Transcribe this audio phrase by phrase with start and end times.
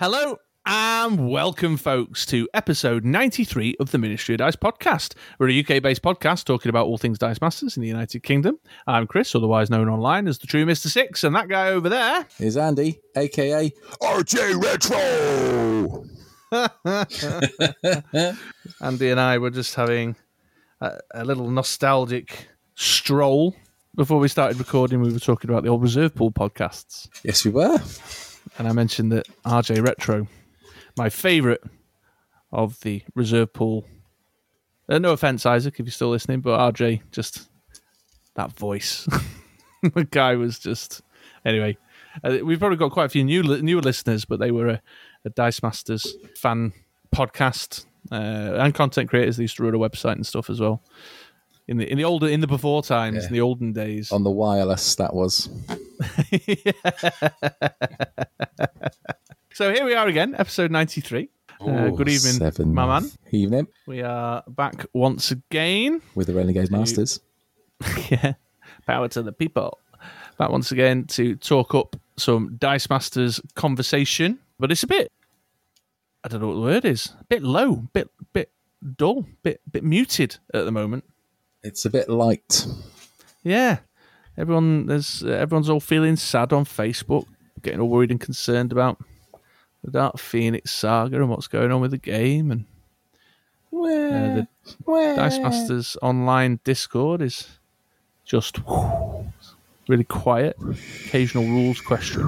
[0.00, 5.14] Hello and welcome, folks, to episode 93 of the Ministry of Dice podcast.
[5.40, 8.60] We're a UK based podcast talking about all things Dice Masters in the United Kingdom.
[8.86, 10.86] I'm Chris, otherwise known online as the True Mr.
[10.86, 16.04] Six, and that guy over there is Andy, aka RJ Retro.
[18.80, 20.14] Andy and I were just having
[20.80, 22.46] a, a little nostalgic
[22.76, 23.56] stroll
[23.96, 25.00] before we started recording.
[25.00, 27.08] We were talking about the old reserve pool podcasts.
[27.24, 27.80] Yes, we were
[28.58, 30.26] and I mentioned that RJ Retro,
[30.96, 31.60] my favourite
[32.52, 33.86] of the reserve pool.
[34.88, 37.48] Uh, no offense, Isaac, if you're still listening, but RJ just
[38.34, 39.08] that voice.
[39.82, 41.02] the guy was just
[41.44, 41.76] anyway.
[42.24, 44.82] Uh, we've probably got quite a few new newer listeners, but they were a,
[45.24, 46.72] a Dice Masters fan
[47.14, 48.14] podcast uh,
[48.58, 49.36] and content creators.
[49.36, 50.82] They used to run a website and stuff as well
[51.68, 53.26] in the in the older in the before times, yeah.
[53.26, 54.10] in the olden days.
[54.10, 55.48] On the wireless, that was.
[59.52, 61.28] so here we are again, episode ninety three.
[61.60, 62.72] Uh, good evening, seven.
[62.72, 63.10] my man.
[63.30, 63.66] Evening.
[63.86, 67.20] We are back once again with the Renegade Masters.
[68.10, 68.34] yeah,
[68.86, 69.78] power to the people.
[70.38, 75.12] Back once again to talk up some Dice Masters conversation, but it's a bit.
[76.24, 77.12] I don't know what the word is.
[77.20, 78.50] A bit low, bit bit
[78.96, 81.04] dull, bit bit muted at the moment.
[81.62, 82.66] It's a bit light.
[83.42, 83.78] Yeah,
[84.36, 87.26] everyone there's everyone's all feeling sad on Facebook,
[87.62, 88.98] getting all worried and concerned about
[89.82, 92.64] the Dark Phoenix saga and what's going on with the game, and
[93.72, 94.46] uh,
[94.86, 97.58] the Dice Masters online Discord is
[98.24, 98.58] just
[99.88, 100.56] really quiet.
[101.06, 102.22] Occasional rules question.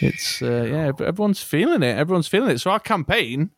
[0.00, 1.96] It's uh, yeah, everyone's feeling it.
[1.96, 2.58] Everyone's feeling it.
[2.60, 3.50] So our campaign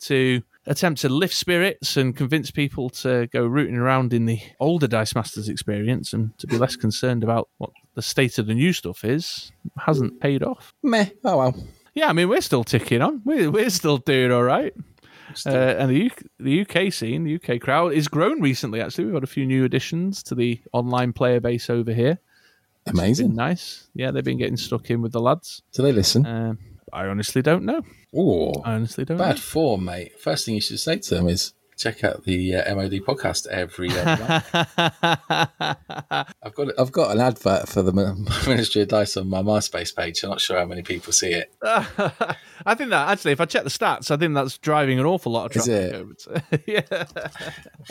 [0.00, 4.86] to attempt to lift spirits and convince people to go rooting around in the older
[4.86, 8.72] Dice Masters experience and to be less concerned about what the state of the new
[8.72, 10.72] stuff is hasn't paid off.
[10.82, 11.06] Meh.
[11.24, 11.54] Oh well.
[11.94, 13.22] Yeah, I mean we're still ticking on.
[13.24, 14.74] We're we're still doing all right.
[15.46, 18.80] Uh, and the UK, the UK scene, the UK crowd, is grown recently.
[18.80, 22.18] Actually, we've got a few new additions to the online player base over here.
[22.86, 23.88] Amazing, nice.
[23.94, 25.62] Yeah, they've been getting stuck in with the lads.
[25.72, 26.26] Do they listen?
[26.26, 26.54] Uh,
[26.92, 27.82] I honestly don't know.
[28.16, 29.18] Oh, I honestly don't.
[29.18, 29.42] Bad know.
[29.42, 30.18] form, mate.
[30.20, 33.90] First thing you should say to them is check out the uh, MOD podcast every.
[33.90, 34.40] Uh,
[36.42, 37.92] I've got I've got an advert for the
[38.46, 40.22] Ministry of Dice on my MySpace page.
[40.22, 41.54] I'm not sure how many people see it.
[42.66, 45.32] I think that actually, if I check the stats, I think that's driving an awful
[45.32, 46.06] lot of traffic.
[46.16, 46.62] Is it?
[46.66, 47.04] yeah.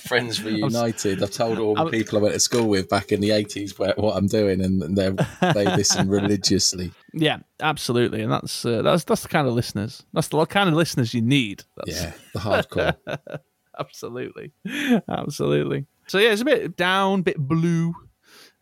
[0.06, 1.22] Friends reunited.
[1.22, 3.78] I've told all the I'm, people I went to school with back in the 80s
[3.98, 5.12] what I'm doing, and they
[5.54, 6.92] they listen religiously.
[7.14, 10.04] Yeah, absolutely, and that's uh, that's that's the kind of listeners.
[10.14, 11.64] That's the kind of listeners you need.
[11.78, 12.02] That's...
[12.02, 12.96] Yeah, the hardcore.
[13.80, 14.54] absolutely,
[15.08, 15.86] absolutely.
[16.08, 17.94] So yeah, it's a bit down, bit blue.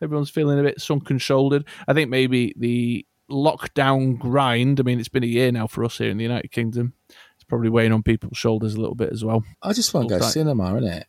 [0.01, 1.65] Everyone's feeling a bit sunken shouldered.
[1.87, 4.79] I think maybe the lockdown grind.
[4.79, 6.93] I mean, it's been a year now for us here in the United Kingdom.
[7.09, 9.43] It's probably weighing on people's shoulders a little bit as well.
[9.61, 11.07] I just want to go started, cinema, isn't it?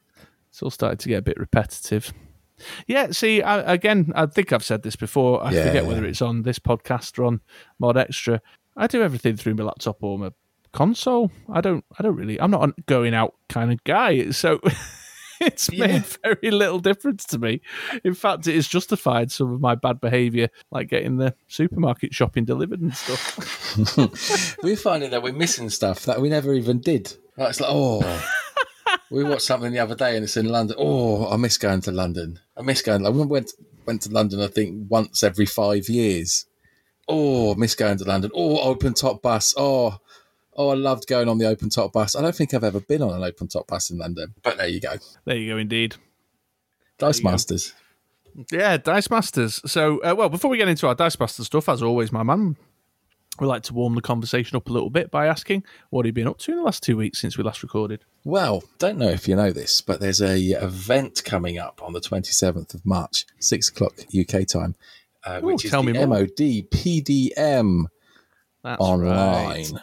[0.50, 2.12] It's all started to get a bit repetitive.
[2.86, 5.42] Yeah, see, I, again, I think I've said this before.
[5.44, 7.40] I yeah, forget whether it's on this podcast or on
[7.78, 8.40] Mod Extra.
[8.76, 10.30] I do everything through my laptop or my
[10.72, 11.30] console.
[11.50, 11.84] I don't.
[11.98, 12.40] I don't really.
[12.40, 14.30] I'm not a going out kind of guy.
[14.30, 14.60] So
[15.46, 15.86] it's yeah.
[15.86, 17.60] made very little difference to me.
[18.04, 22.44] In fact, it has justified some of my bad behaviour, like getting the supermarket shopping
[22.44, 24.56] delivered and stuff.
[24.62, 27.16] we're finding that we're missing stuff that we never even did.
[27.38, 28.28] it's like, oh.
[29.10, 30.76] we watched something the other day and it's in London.
[30.78, 32.38] Oh, I miss going to London.
[32.56, 33.04] I miss going.
[33.04, 33.52] I went
[33.84, 34.40] went to London.
[34.40, 36.46] I think once every five years.
[37.08, 38.30] Oh, miss going to London.
[38.34, 39.54] Oh, open top bus.
[39.56, 39.98] Oh,
[40.54, 42.14] Oh, I loved going on the open top bus.
[42.14, 44.68] I don't think I've ever been on an open top bus in London, but there
[44.68, 44.94] you go.
[45.24, 45.96] There you go, indeed.
[46.98, 47.72] Dice Masters.
[48.36, 48.56] Go.
[48.58, 49.60] Yeah, Dice Masters.
[49.64, 52.56] So, uh, well, before we get into our Dice Master stuff, as always, my man,
[53.40, 56.12] we like to warm the conversation up a little bit by asking what have you
[56.12, 58.04] been up to in the last two weeks since we last recorded.
[58.24, 62.00] Well, don't know if you know this, but there's a event coming up on the
[62.00, 64.76] 27th of March, six o'clock UK time,
[65.24, 67.86] uh, Ooh, which is the MOD PDM
[68.62, 69.72] That's online.
[69.72, 69.82] Right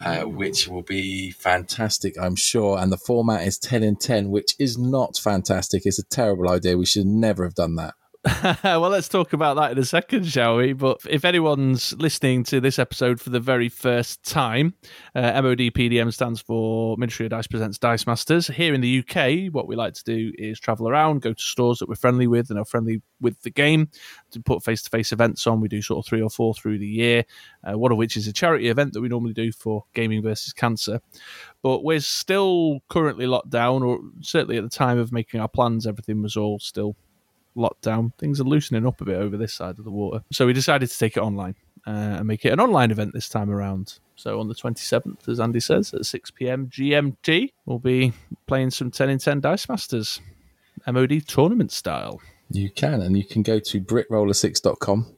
[0.00, 2.78] uh, which will be fantastic, I'm sure.
[2.78, 5.82] And the format is 10 in 10, which is not fantastic.
[5.84, 6.76] It's a terrible idea.
[6.76, 7.94] We should never have done that.
[8.64, 10.72] well, let's talk about that in a second, shall we?
[10.72, 14.74] But if anyone's listening to this episode for the very first time,
[15.14, 15.42] uh,
[16.10, 18.48] stands for Ministry of Dice Presents Dice Masters.
[18.48, 21.78] Here in the UK, what we like to do is travel around, go to stores
[21.78, 23.90] that we're friendly with and are friendly with the game
[24.32, 25.60] to put face to face events on.
[25.60, 27.24] We do sort of three or four through the year,
[27.62, 30.52] uh, one of which is a charity event that we normally do for Gaming versus
[30.52, 31.00] Cancer.
[31.62, 35.86] But we're still currently locked down, or certainly at the time of making our plans,
[35.86, 36.96] everything was all still
[37.56, 40.22] lockdown, things are loosening up a bit over this side of the water.
[40.32, 41.54] So we decided to take it online.
[41.86, 43.98] uh, and make it an online event this time around.
[44.16, 46.66] So on the 27th, as Andy says, at 6 p.m.
[46.66, 48.12] GMT, we'll be
[48.46, 50.20] playing some 10 in 10 Dice Masters
[50.86, 52.20] MOD tournament style.
[52.50, 55.15] You can, and you can go to britroller6.com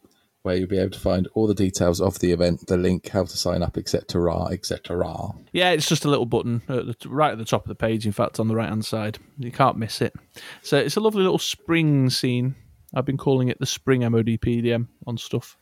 [0.48, 3.22] where you'll be able to find all the details of the event, the link, how
[3.22, 5.32] to sign up, etc., etc.
[5.52, 8.06] Yeah, it's just a little button at the, right at the top of the page.
[8.06, 10.14] In fact, on the right hand side, you can't miss it.
[10.62, 12.54] So it's a lovely little spring scene.
[12.94, 15.58] I've been calling it the spring MOD PDM on stuff.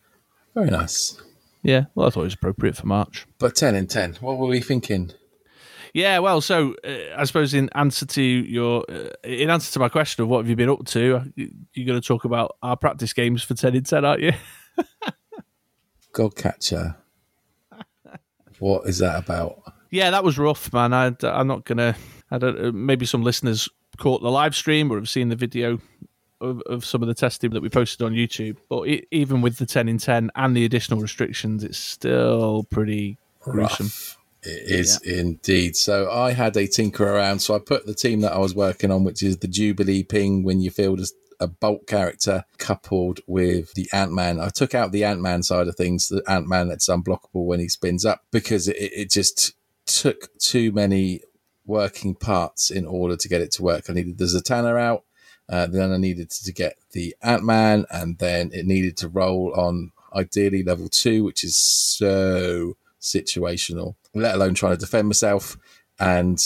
[0.54, 1.20] Very nice.
[1.64, 3.26] Yeah, well, I thought it was appropriate for March.
[3.40, 5.10] But 10 in 10, what were we thinking?
[5.96, 9.88] Yeah, well, so uh, I suppose in answer to your, uh, in answer to my
[9.88, 13.14] question of what have you been up to, you're going to talk about our practice
[13.14, 14.32] games for 10 in 10, aren't you?
[16.12, 16.96] Godcatcher.
[18.58, 19.62] what is that about?
[19.90, 20.92] Yeah, that was rough, man.
[20.92, 21.96] I, am not going to,
[22.30, 23.68] I don't, uh, maybe some listeners
[23.98, 25.78] caught the live stream or have seen the video
[26.40, 28.56] of, of some of the testing that we posted on YouTube.
[28.68, 33.18] But it, even with the 10 in 10 and the additional restrictions, it's still pretty
[33.40, 33.86] gruesome.
[33.86, 34.18] Rough.
[34.42, 35.20] It is yeah.
[35.20, 35.76] indeed.
[35.76, 37.40] So I had a tinker around.
[37.40, 40.44] So I put the team that I was working on, which is the Jubilee ping
[40.44, 41.00] when you field
[41.40, 44.40] a bulk character coupled with the Ant Man.
[44.40, 47.60] I took out the Ant Man side of things, the Ant Man that's unblockable when
[47.60, 49.54] he spins up, because it, it just
[49.86, 51.20] took too many
[51.64, 53.88] working parts in order to get it to work.
[53.88, 55.04] I needed the Zatanna out,
[55.48, 59.52] uh, then I needed to get the Ant Man, and then it needed to roll
[59.54, 65.56] on ideally level two, which is so situational, let alone trying to defend myself
[65.98, 66.38] and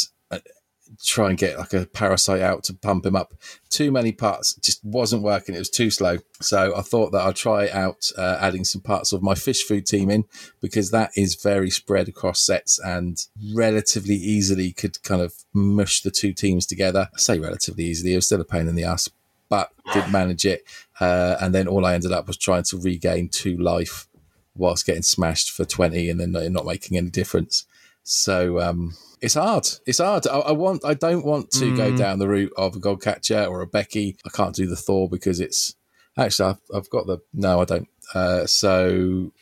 [1.05, 3.35] try and get like a parasite out to pump him up.
[3.69, 5.55] Too many parts just wasn't working.
[5.55, 6.19] It was too slow.
[6.41, 9.87] So I thought that I'd try out uh, adding some parts of my fish food
[9.87, 10.25] team in
[10.61, 13.25] because that is very spread across sets and
[13.55, 17.08] relatively easily could kind of mush the two teams together.
[17.14, 18.12] I say relatively easily.
[18.12, 19.08] It was still a pain in the ass,
[19.49, 20.64] but did manage it.
[21.00, 24.06] Uh, and then all I ended up was trying to regain two life
[24.55, 27.64] whilst getting smashed for 20 and then not making any difference.
[28.03, 29.67] So um, it's hard.
[29.87, 30.26] It's hard.
[30.26, 30.84] I, I, want.
[30.84, 31.76] I don't want to mm.
[31.76, 34.17] go down the route of a Godcatcher or a Becky.
[34.25, 35.75] I can't do the Thor because it's
[36.17, 37.61] actually I've, I've got the no.
[37.61, 37.88] I don't.
[38.14, 39.32] Uh, so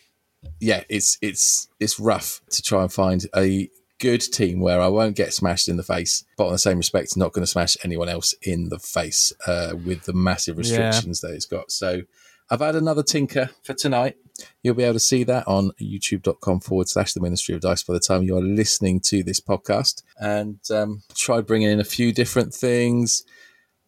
[0.60, 5.16] yeah, it's it's it's rough to try and find a good team where I won't
[5.16, 8.08] get smashed in the face, but on the same respect, not going to smash anyone
[8.08, 11.30] else in the face uh, with the massive restrictions yeah.
[11.30, 11.70] that it's got.
[11.70, 12.02] So
[12.50, 14.16] I've had another tinker for tonight.
[14.62, 17.94] You'll be able to see that on youtube.com forward slash the Ministry of Dice by
[17.94, 20.02] the time you're listening to this podcast.
[20.18, 23.24] And um, try bringing in a few different things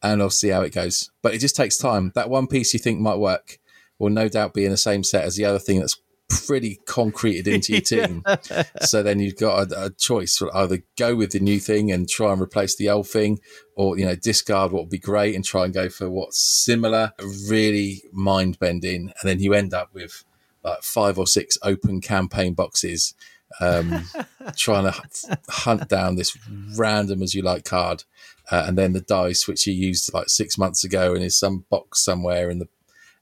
[0.02, 1.10] and I'll see how it goes.
[1.22, 2.12] But it just takes time.
[2.14, 3.58] That one piece you think might work
[3.98, 6.00] will no doubt be in the same set as the other thing that's
[6.30, 8.22] pretty concreted into your team.
[8.82, 12.32] so then you've got a, a, choice: either go with the new thing and try
[12.32, 13.40] and replace the old thing,
[13.76, 17.12] or you know discard what would be great and try and go for what's similar.
[17.48, 20.24] Really mind bending, and then you end up with
[20.62, 23.14] like five or six open campaign boxes.
[23.60, 24.04] Um,
[24.56, 26.38] trying to hunt down this
[26.76, 28.04] random as you like card,
[28.50, 31.64] uh, and then the dice which you used like six months ago and is some
[31.68, 32.68] box somewhere in the.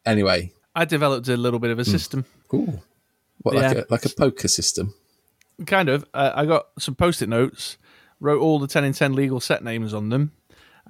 [0.05, 1.91] Anyway, I developed a little bit of a hmm.
[1.91, 2.25] system.
[2.49, 2.83] Cool.
[3.43, 3.69] What, yeah.
[3.69, 4.95] like, a, like a poker system?
[5.67, 6.05] Kind of.
[6.13, 7.79] Uh, I got some post it notes,
[8.21, 10.33] wrote all the 10 in 10 legal set names on them.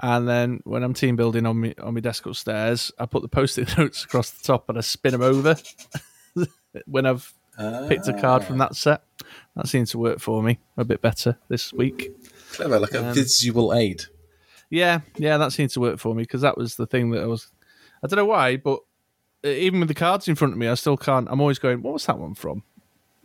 [0.00, 3.28] And then when I'm team building on me on my desk upstairs, I put the
[3.28, 5.56] post-it notes across the top and I spin them over
[6.86, 7.86] when I've ah.
[7.88, 9.02] picked a card from that set.
[9.56, 12.12] That seems to work for me a bit better this week.
[12.52, 14.04] Clever, like a um, visual aid.
[14.70, 17.26] Yeah, yeah, that seemed to work for me because that was the thing that I
[17.26, 17.50] was.
[18.02, 18.80] I don't know why, but
[19.44, 21.28] even with the cards in front of me, I still can't.
[21.30, 22.62] I'm always going, what was that one from?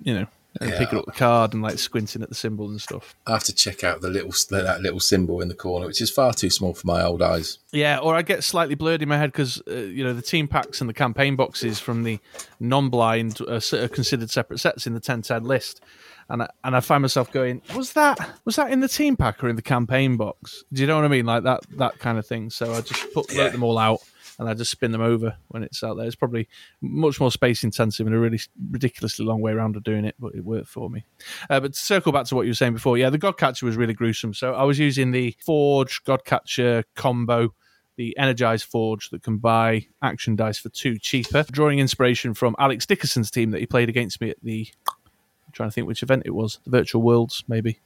[0.01, 0.27] You know,
[0.61, 0.77] and yeah.
[0.77, 3.15] picking up the card and like squinting at the symbol and stuff.
[3.25, 6.11] I have to check out the little that little symbol in the corner, which is
[6.11, 7.59] far too small for my old eyes.
[7.71, 10.47] Yeah, or I get slightly blurred in my head because uh, you know the team
[10.47, 12.19] packs and the campaign boxes from the
[12.59, 15.81] non-blind are, are considered separate sets in the 10-10 list.
[16.29, 19.43] And I, and I find myself going, was that was that in the team pack
[19.43, 20.63] or in the campaign box?
[20.71, 21.25] Do you know what I mean?
[21.25, 22.49] Like that that kind of thing.
[22.49, 23.49] So I just put yeah.
[23.49, 23.99] them all out
[24.39, 26.05] and I just spin them over when it's out there.
[26.05, 26.47] It's probably
[26.81, 28.39] much more space intensive and a really
[28.71, 31.05] ridiculously long way around of doing it, but it worked for me.
[31.49, 33.77] Uh, but to circle back to what you were saying before, yeah, the Godcatcher was
[33.77, 34.33] really gruesome.
[34.33, 37.53] So I was using the Forge Godcatcher combo
[37.95, 41.45] the Energized Forge that can buy action dice for two cheaper.
[41.51, 44.67] Drawing inspiration from Alex Dickerson's team that he played against me at the.
[44.87, 47.79] I'm trying to think which event it was, the Virtual Worlds, maybe.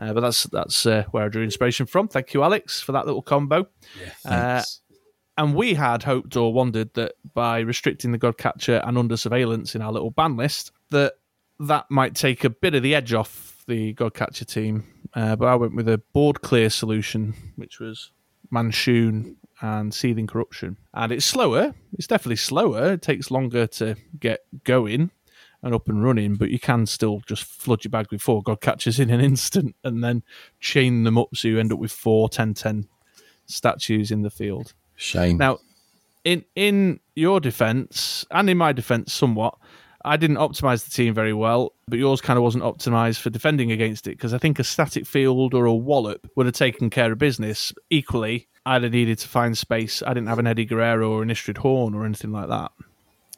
[0.00, 2.06] Uh, but that's that's uh, where I drew inspiration from.
[2.08, 3.66] Thank you, Alex, for that little combo.
[4.00, 4.62] Yeah,
[5.38, 9.80] and we had hoped or wondered that by restricting the Godcatcher and under surveillance in
[9.80, 11.14] our little ban list, that
[11.60, 14.84] that might take a bit of the edge off the Godcatcher team.
[15.14, 18.10] Uh, but I went with a board clear solution, which was
[18.52, 20.76] Manshoon and Seething Corruption.
[20.92, 21.72] And it's slower.
[21.92, 22.94] It's definitely slower.
[22.94, 25.12] It takes longer to get going
[25.62, 28.58] and up and running, but you can still just flood your bag with four god
[28.98, 30.24] in an instant and then
[30.58, 32.88] chain them up so you end up with four 10 10
[33.46, 34.74] statues in the field.
[34.98, 35.38] Shame.
[35.38, 35.60] Now,
[36.24, 39.56] in in your defense and in my defense, somewhat,
[40.04, 43.70] I didn't optimize the team very well, but yours kind of wasn't optimized for defending
[43.70, 47.12] against it because I think a static field or a wallop would have taken care
[47.12, 47.72] of business.
[47.90, 50.02] Equally, I'd have needed to find space.
[50.02, 52.72] I didn't have an Eddie Guerrero or an Istrid Horn or anything like that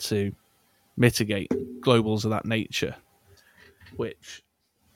[0.00, 0.32] to
[0.96, 1.50] mitigate
[1.80, 2.96] globals of that nature,
[3.96, 4.42] which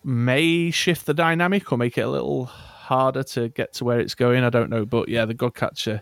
[0.02, 4.14] may shift the dynamic or make it a little harder to get to where it's
[4.14, 4.44] going.
[4.44, 6.00] I don't know, but yeah, the Godcatcher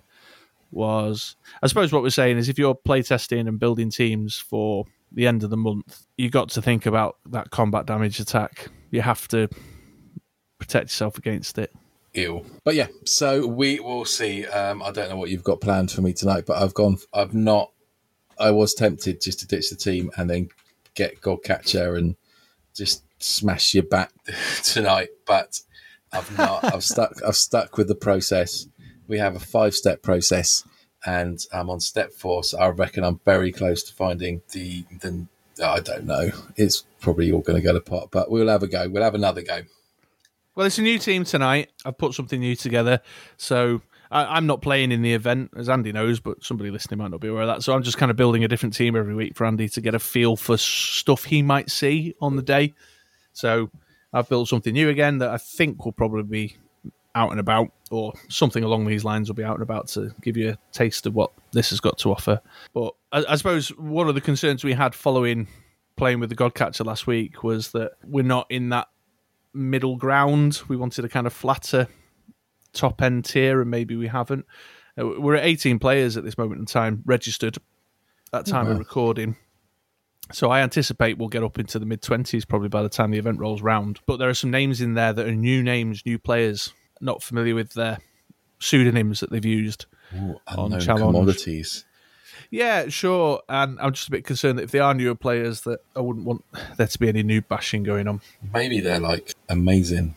[0.72, 1.36] was.
[1.62, 5.44] I suppose what we're saying is if you're playtesting and building teams for the end
[5.44, 8.68] of the month, you got to think about that combat damage attack.
[8.90, 9.48] You have to
[10.58, 11.72] protect yourself against it.
[12.14, 12.44] Ew.
[12.64, 14.46] But yeah, so we will see.
[14.46, 16.98] Um, I don't know what you've got planned for me tonight, but I've gone.
[17.12, 17.72] I've not.
[18.38, 20.48] I was tempted just to ditch the team and then
[20.94, 22.16] get Godcatcher and
[22.74, 24.12] just smash your back
[24.62, 25.60] tonight, but
[26.12, 26.64] I've not.
[26.64, 27.22] I've stuck.
[27.26, 28.66] I've stuck with the process.
[29.08, 30.64] We have a five-step process,
[31.04, 32.44] and I'm on step four.
[32.44, 34.84] So I reckon I'm very close to finding the.
[35.00, 35.26] the
[35.62, 36.30] I don't know.
[36.56, 38.88] It's probably all going to go to pot, but we'll have a go.
[38.88, 39.60] We'll have another go.
[40.54, 41.70] Well, it's a new team tonight.
[41.84, 43.00] I've put something new together.
[43.36, 47.10] So I, am not playing in the event, as Andy knows, but somebody listening might
[47.10, 47.62] not be aware of that.
[47.62, 49.94] So I'm just kind of building a different team every week for Andy to get
[49.94, 52.74] a feel for stuff he might see on the day.
[53.32, 53.70] So
[54.12, 56.56] I've built something new again that I think will probably be
[57.14, 60.36] out and about, or something along these lines will be out and about to give
[60.36, 62.40] you a taste of what this has got to offer.
[62.72, 65.48] But I, I suppose one of the concerns we had following
[65.96, 68.88] playing with the Godcatcher last week was that we're not in that
[69.52, 70.62] middle ground.
[70.68, 71.88] We wanted a kind of flatter
[72.72, 74.46] top end tier, and maybe we haven't.
[74.98, 77.58] Uh, we're at 18 players at this moment in time registered
[78.32, 79.36] at time of recording.
[80.32, 83.18] So I anticipate we'll get up into the mid 20s probably by the time the
[83.18, 84.00] event rolls round.
[84.06, 87.54] But there are some names in there that are new names, new players, not familiar
[87.54, 87.98] with their
[88.58, 90.98] pseudonyms that they've used Ooh, on Challonge.
[90.98, 91.84] commodities.
[92.50, 93.42] Yeah, sure.
[93.48, 96.26] And I'm just a bit concerned that if they are newer players, that I wouldn't
[96.26, 96.44] want
[96.76, 98.20] there to be any new bashing going on.
[98.52, 100.14] Maybe they're like amazing.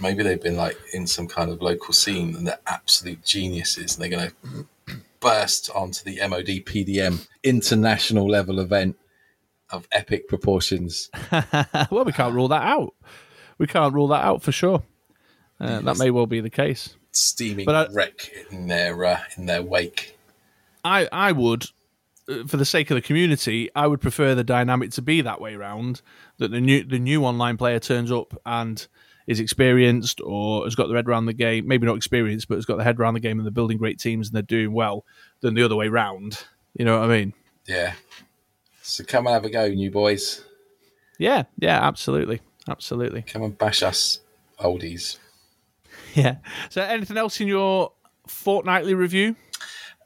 [0.00, 4.02] Maybe they've been like in some kind of local scene and they're absolute geniuses and
[4.02, 4.30] they're going
[4.86, 8.96] to burst onto the MOD PDM international level event
[9.70, 11.10] of epic proportions.
[11.90, 12.94] well, we can't rule that out.
[13.58, 14.84] We can't rule that out for sure.
[15.60, 16.94] Uh, that may well be the case.
[17.12, 20.16] Steaming but I, wreck in their uh, in their wake.
[20.84, 21.66] I I would,
[22.28, 25.40] uh, for the sake of the community, I would prefer the dynamic to be that
[25.40, 26.02] way round.
[26.38, 28.86] That the new the new online player turns up and
[29.26, 31.66] is experienced or has got the head around the game.
[31.66, 33.98] Maybe not experienced, but has got the head around the game and they're building great
[33.98, 35.04] teams and they're doing well.
[35.40, 36.44] Than the other way round.
[36.74, 37.34] You know what I mean?
[37.66, 37.94] Yeah.
[38.82, 40.42] So come and have a go, new boys.
[41.18, 43.22] Yeah, yeah, absolutely, absolutely.
[43.22, 44.20] Come and bash us,
[44.60, 45.18] oldies.
[46.14, 46.36] Yeah.
[46.70, 47.92] So, anything else in your
[48.26, 49.36] fortnightly review?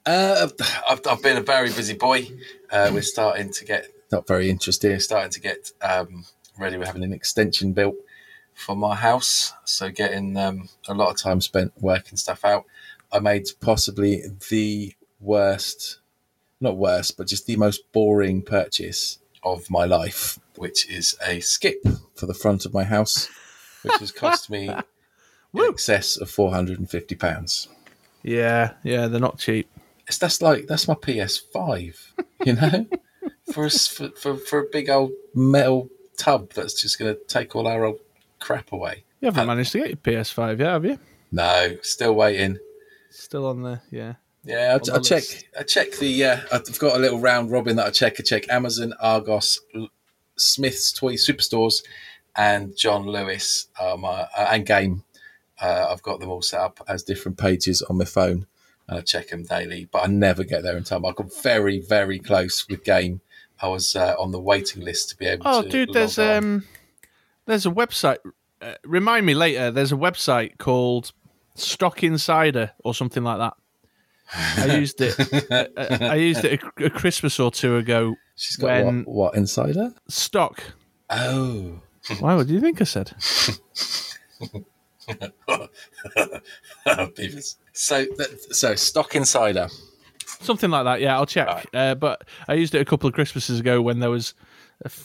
[0.04, 0.48] Uh,
[0.88, 2.28] I've, I've been a very busy boy.
[2.70, 4.98] Uh, we're starting to get not very interesting.
[5.00, 6.24] Starting to get um,
[6.58, 6.76] ready.
[6.76, 7.96] We're having an extension built
[8.54, 12.64] for my house, so getting um, a lot of time spent working stuff out.
[13.12, 16.00] I made possibly the worst,
[16.60, 21.82] not worst, but just the most boring purchase of my life, which is a skip
[22.14, 23.28] for the front of my house,
[23.82, 24.70] which has cost me
[25.54, 27.68] in excess of four hundred and fifty pounds.
[28.22, 29.68] Yeah, yeah, they're not cheap
[30.12, 31.96] it's that's like that's my PS5,
[32.44, 32.86] you know,
[33.52, 37.56] for, a, for, for for a big old metal tub that's just going to take
[37.56, 38.00] all our old
[38.38, 39.04] crap away.
[39.20, 40.98] You haven't managed to get your PS5 yet, have you?
[41.30, 42.58] No, still waiting.
[43.10, 44.14] Still on the yeah.
[44.44, 45.22] Yeah, I, I check.
[45.58, 46.24] I check the.
[46.24, 48.16] Uh, I've got a little round robin that I check.
[48.18, 49.60] I check Amazon, Argos,
[50.36, 51.84] Smith's Toy Superstores,
[52.34, 55.04] and John Lewis um, uh, and Game.
[55.62, 58.46] Uh, I've got them all set up as different pages on my phone
[58.88, 61.06] and I check them daily, but I never get there in time.
[61.06, 63.20] I got very, very close with game.
[63.60, 65.68] I was uh, on the waiting list to be able oh, to.
[65.68, 66.64] Oh, dude, there's um,
[67.46, 68.18] there's a website.
[68.60, 69.70] Uh, remind me later.
[69.70, 71.12] There's a website called
[71.54, 73.54] Stock Insider or something like that.
[74.34, 75.16] I used it.
[75.50, 78.16] Uh, I used it a, a, Christmas or two ago.
[78.34, 79.94] She's got when, what, what insider?
[80.08, 80.62] Stock.
[81.08, 81.80] Oh.
[82.18, 82.34] Why?
[82.34, 83.12] What do you think I said?
[87.16, 87.56] Beavers.
[87.72, 88.06] So,
[88.50, 89.68] so stock insider,
[90.40, 91.00] something like that.
[91.00, 91.46] Yeah, I'll check.
[91.46, 91.66] Right.
[91.72, 94.34] Uh, but I used it a couple of Christmases ago when there was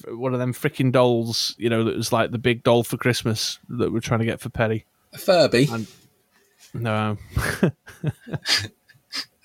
[0.08, 1.56] one of them freaking dolls.
[1.58, 4.40] You know, that was like the big doll for Christmas that we're trying to get
[4.40, 4.86] for Perry.
[5.14, 5.68] A Furby.
[5.72, 5.88] And,
[6.74, 7.18] no.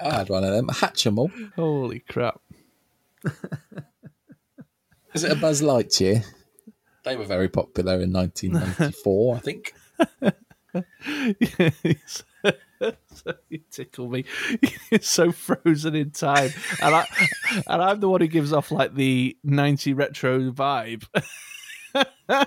[0.01, 0.69] I had one of them.
[0.69, 1.31] A Hatchimal.
[1.55, 2.41] Holy crap!
[5.15, 6.25] Is it a Buzz Lightyear?
[7.05, 9.75] They were very popular in 1994, I think.
[13.49, 14.25] you tickle me.
[14.91, 16.51] You're so frozen in time,
[16.83, 17.07] and I
[17.67, 21.05] and I'm the one who gives off like the '90 retro vibe.
[21.95, 22.47] I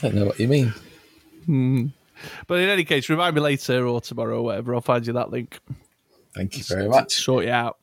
[0.00, 0.74] don't know what you mean.
[1.46, 1.86] Hmm.
[2.46, 4.74] But in any case, remind me later or tomorrow or whatever.
[4.74, 5.58] I'll find you that link.
[6.34, 7.12] Thank you very much.
[7.14, 7.78] Sort you out.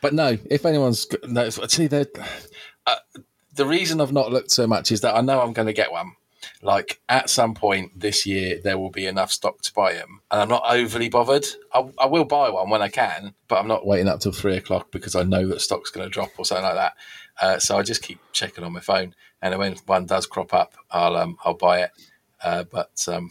[0.00, 2.08] But no, if anyone's got- no, actually, the
[2.86, 2.96] uh,
[3.54, 5.92] the reason I've not looked so much is that I know I'm going to get
[5.92, 6.12] one.
[6.62, 10.40] Like at some point this year, there will be enough stock to buy them, and
[10.40, 11.46] I'm not overly bothered.
[11.72, 14.56] I, I will buy one when I can, but I'm not waiting up till three
[14.56, 16.94] o'clock because I know that stock's going to drop or something like that.
[17.40, 20.74] Uh, so I just keep checking on my phone, and when one does crop up,
[20.90, 21.90] I'll um, I'll buy it.
[22.42, 23.30] Uh, but um,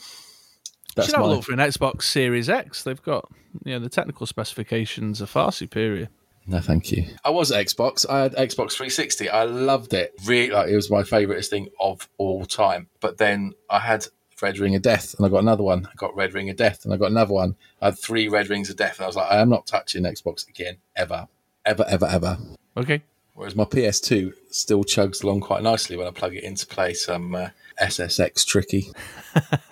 [0.97, 2.83] You should have a look for an Xbox Series X.
[2.83, 3.29] They've got,
[3.63, 6.09] you know, the technical specifications are far superior.
[6.47, 7.05] No, thank you.
[7.23, 8.05] I was at Xbox.
[8.09, 9.29] I had Xbox 360.
[9.29, 10.13] I loved it.
[10.25, 12.87] Really, like, it was my favourite thing of all time.
[12.99, 14.07] But then I had
[14.41, 15.85] Red Ring of Death, and I got another one.
[15.85, 17.55] I got Red Ring of Death, and I got another one.
[17.81, 20.03] I had three Red Rings of Death, and I was like, I am not touching
[20.03, 21.27] Xbox again, ever,
[21.65, 22.37] ever, ever, ever.
[22.75, 23.03] Okay.
[23.35, 26.93] Whereas my PS2 still chugs along quite nicely when I plug it in to play
[26.93, 27.49] some uh,
[27.81, 28.91] SSX Tricky.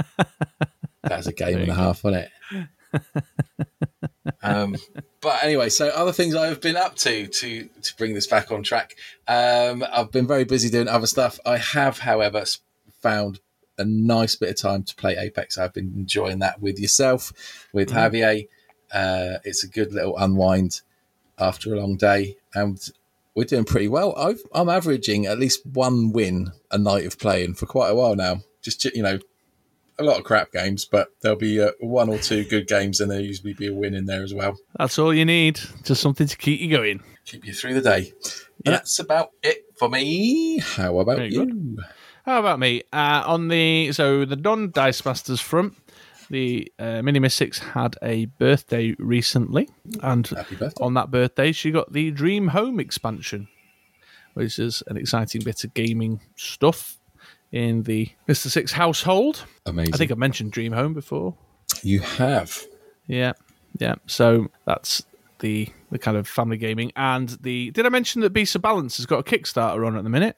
[1.03, 2.67] That's a game and a half, wasn't it?
[4.43, 4.75] um,
[5.21, 8.63] but anyway, so other things I've been up to to to bring this back on
[8.63, 8.95] track.
[9.27, 11.39] Um, I've been very busy doing other stuff.
[11.45, 12.43] I have, however,
[13.01, 13.39] found
[13.77, 15.57] a nice bit of time to play Apex.
[15.57, 17.31] I've been enjoying that with yourself,
[17.73, 18.47] with Javier.
[18.91, 20.81] Uh, it's a good little unwind
[21.37, 22.91] after a long day, and
[23.35, 24.13] we're doing pretty well.
[24.17, 28.15] I've, I'm averaging at least one win a night of playing for quite a while
[28.15, 28.41] now.
[28.61, 29.19] Just you know,
[29.99, 33.11] a lot of crap games, but there'll be uh, one or two good games, and
[33.11, 34.57] there'll usually be a win in there as well.
[34.77, 35.59] That's all you need.
[35.83, 37.03] Just something to keep you going.
[37.25, 38.13] Keep you through the day.
[38.65, 38.71] Yeah.
[38.71, 40.59] That's about it for me.
[40.59, 41.77] How about Very you?
[42.25, 42.83] How about me?
[42.93, 45.75] Uh, on the so the non Dice Masters front,
[46.29, 49.69] the uh, Mini Mystics had a birthday recently,
[50.01, 50.71] and birthday.
[50.81, 53.47] on that birthday, she got the Dream Home expansion,
[54.33, 56.98] which is an exciting bit of gaming stuff
[57.51, 59.45] in the Mister Six household.
[59.65, 59.93] Amazing.
[59.93, 61.35] I think I mentioned Dream Home before.
[61.83, 62.63] you have.
[63.07, 63.33] Yeah,
[63.79, 63.95] yeah.
[64.07, 65.03] So that's
[65.39, 67.71] the the kind of family gaming and the.
[67.71, 70.37] Did I mention that Beast of Balance has got a Kickstarter on at the minute?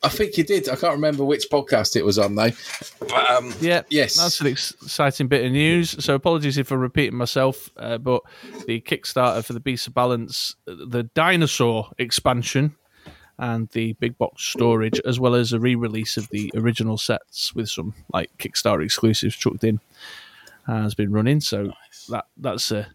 [0.00, 0.68] I think you did.
[0.68, 2.52] I can't remember which podcast it was on though.
[3.00, 4.14] But um, Yeah, Yes.
[4.16, 6.02] that's an exciting bit of news.
[6.04, 8.22] So apologies if I'm repeating myself, uh, but
[8.68, 12.76] the Kickstarter for the Beast of Balance, uh, the dinosaur expansion,
[13.38, 17.68] and the big box storage, as well as a re-release of the original sets with
[17.70, 19.80] some like Kickstarter exclusives chucked in,
[20.66, 21.40] has been running.
[21.40, 21.72] So
[22.08, 22.86] that that's uh,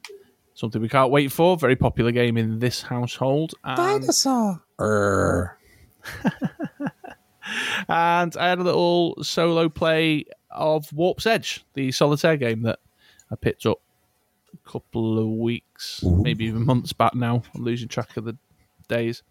[0.54, 1.58] something we can't wait for.
[1.58, 3.54] Very popular game in this household.
[3.64, 4.62] And dinosaur.
[4.80, 5.58] Err.
[7.88, 12.80] and I had a little solo play of Warp's Edge, the solitaire game that
[13.32, 13.80] I picked up
[14.54, 17.44] a couple of weeks, maybe even months back now.
[17.56, 18.38] I'm losing track of the
[18.88, 19.24] days.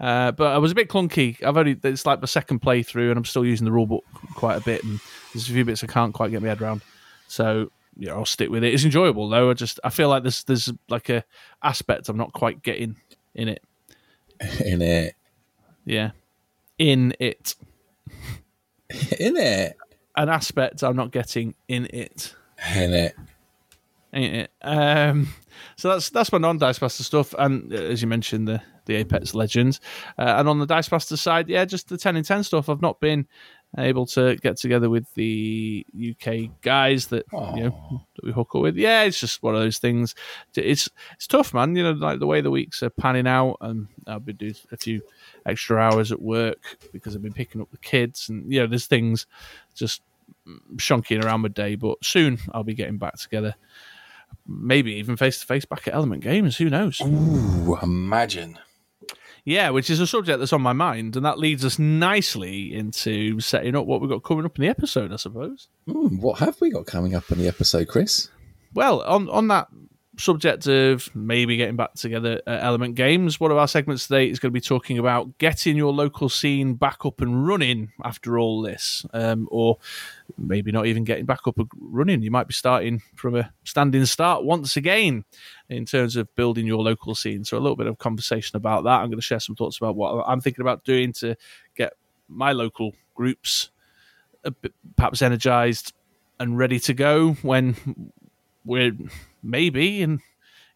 [0.00, 1.42] Uh, but I was a bit clunky.
[1.42, 4.02] I've only it's like my second playthrough, and I'm still using the rulebook
[4.34, 5.00] quite a bit, and
[5.32, 6.82] there's a few bits I can't quite get my head around.
[7.26, 8.72] So yeah, I'll stick with it.
[8.72, 9.50] It's enjoyable though.
[9.50, 11.24] I just I feel like there's there's like a
[11.62, 12.96] aspect I'm not quite getting
[13.34, 13.62] in it.
[14.64, 15.14] In it.
[15.84, 16.10] Yeah,
[16.78, 17.56] in it.
[19.18, 19.76] In it.
[20.16, 22.34] an aspect I'm not getting in it.
[22.74, 23.16] In it.
[24.12, 24.50] Ain't it?
[24.62, 25.28] Um,
[25.76, 29.34] so that's that's my non-dice master stuff, and uh, as you mentioned, the the Apex
[29.34, 29.80] Legends,
[30.18, 32.68] uh, and on the dice master side, yeah, just the ten in ten stuff.
[32.68, 33.26] I've not been
[33.76, 38.62] able to get together with the UK guys that you know that we hook up
[38.62, 38.76] with.
[38.76, 40.14] Yeah, it's just one of those things.
[40.56, 41.76] It's it's tough, man.
[41.76, 44.76] You know, like the way the weeks are panning out, and I've been doing a
[44.76, 45.02] few
[45.46, 48.86] extra hours at work because I've been picking up the kids, and you know, there's
[48.86, 49.26] things
[49.74, 50.02] just
[50.76, 51.74] shonking around my day.
[51.74, 53.54] But soon I'll be getting back together
[54.46, 56.56] maybe even face to face back at Element Games.
[56.56, 57.00] Who knows?
[57.00, 58.58] Ooh, imagine.
[59.44, 63.40] Yeah, which is a subject that's on my mind, and that leads us nicely into
[63.40, 65.68] setting up what we've got coming up in the episode, I suppose.
[65.86, 68.28] Hmm, what have we got coming up in the episode, Chris?
[68.74, 69.68] Well, on on that
[70.18, 74.50] subject of maybe getting back together Element Games, one of our segments today is going
[74.50, 79.06] to be talking about getting your local scene back up and running after all this,
[79.12, 79.78] um, or
[80.36, 82.22] maybe not even getting back up and running.
[82.22, 85.24] You might be starting from a standing start once again
[85.68, 87.44] in terms of building your local scene.
[87.44, 89.00] So a little bit of conversation about that.
[89.00, 91.36] I'm going to share some thoughts about what I'm thinking about doing to
[91.74, 91.94] get
[92.28, 93.70] my local groups
[94.60, 95.92] bit, perhaps energized
[96.40, 98.12] and ready to go when
[98.68, 98.92] we're
[99.42, 100.20] maybe in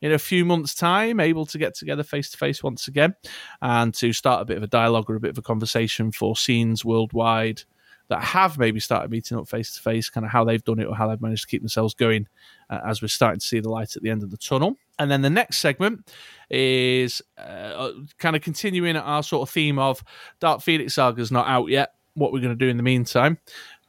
[0.00, 3.14] in a few months' time able to get together face to face once again
[3.60, 6.36] and to start a bit of a dialogue or a bit of a conversation for
[6.36, 7.62] scenes worldwide
[8.08, 10.86] that have maybe started meeting up face to face, kind of how they've done it
[10.86, 12.26] or how they've managed to keep themselves going
[12.68, 14.76] uh, as we're starting to see the light at the end of the tunnel.
[14.98, 16.12] And then the next segment
[16.50, 20.02] is uh, kind of continuing our sort of theme of
[20.40, 21.94] Dark Phoenix Saga's not out yet.
[22.14, 23.38] What we're going to do in the meantime,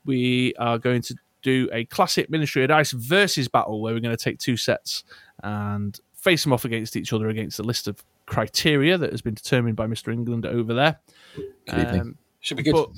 [0.06, 4.16] we are going to do a classic Ministry of Dice versus battle where we're going
[4.16, 5.04] to take two sets
[5.44, 9.34] and face them off against each other against a list of criteria that has been
[9.34, 10.12] determined by Mr.
[10.12, 11.00] England over there.
[11.70, 12.74] Um, Should be good.
[12.74, 12.90] but,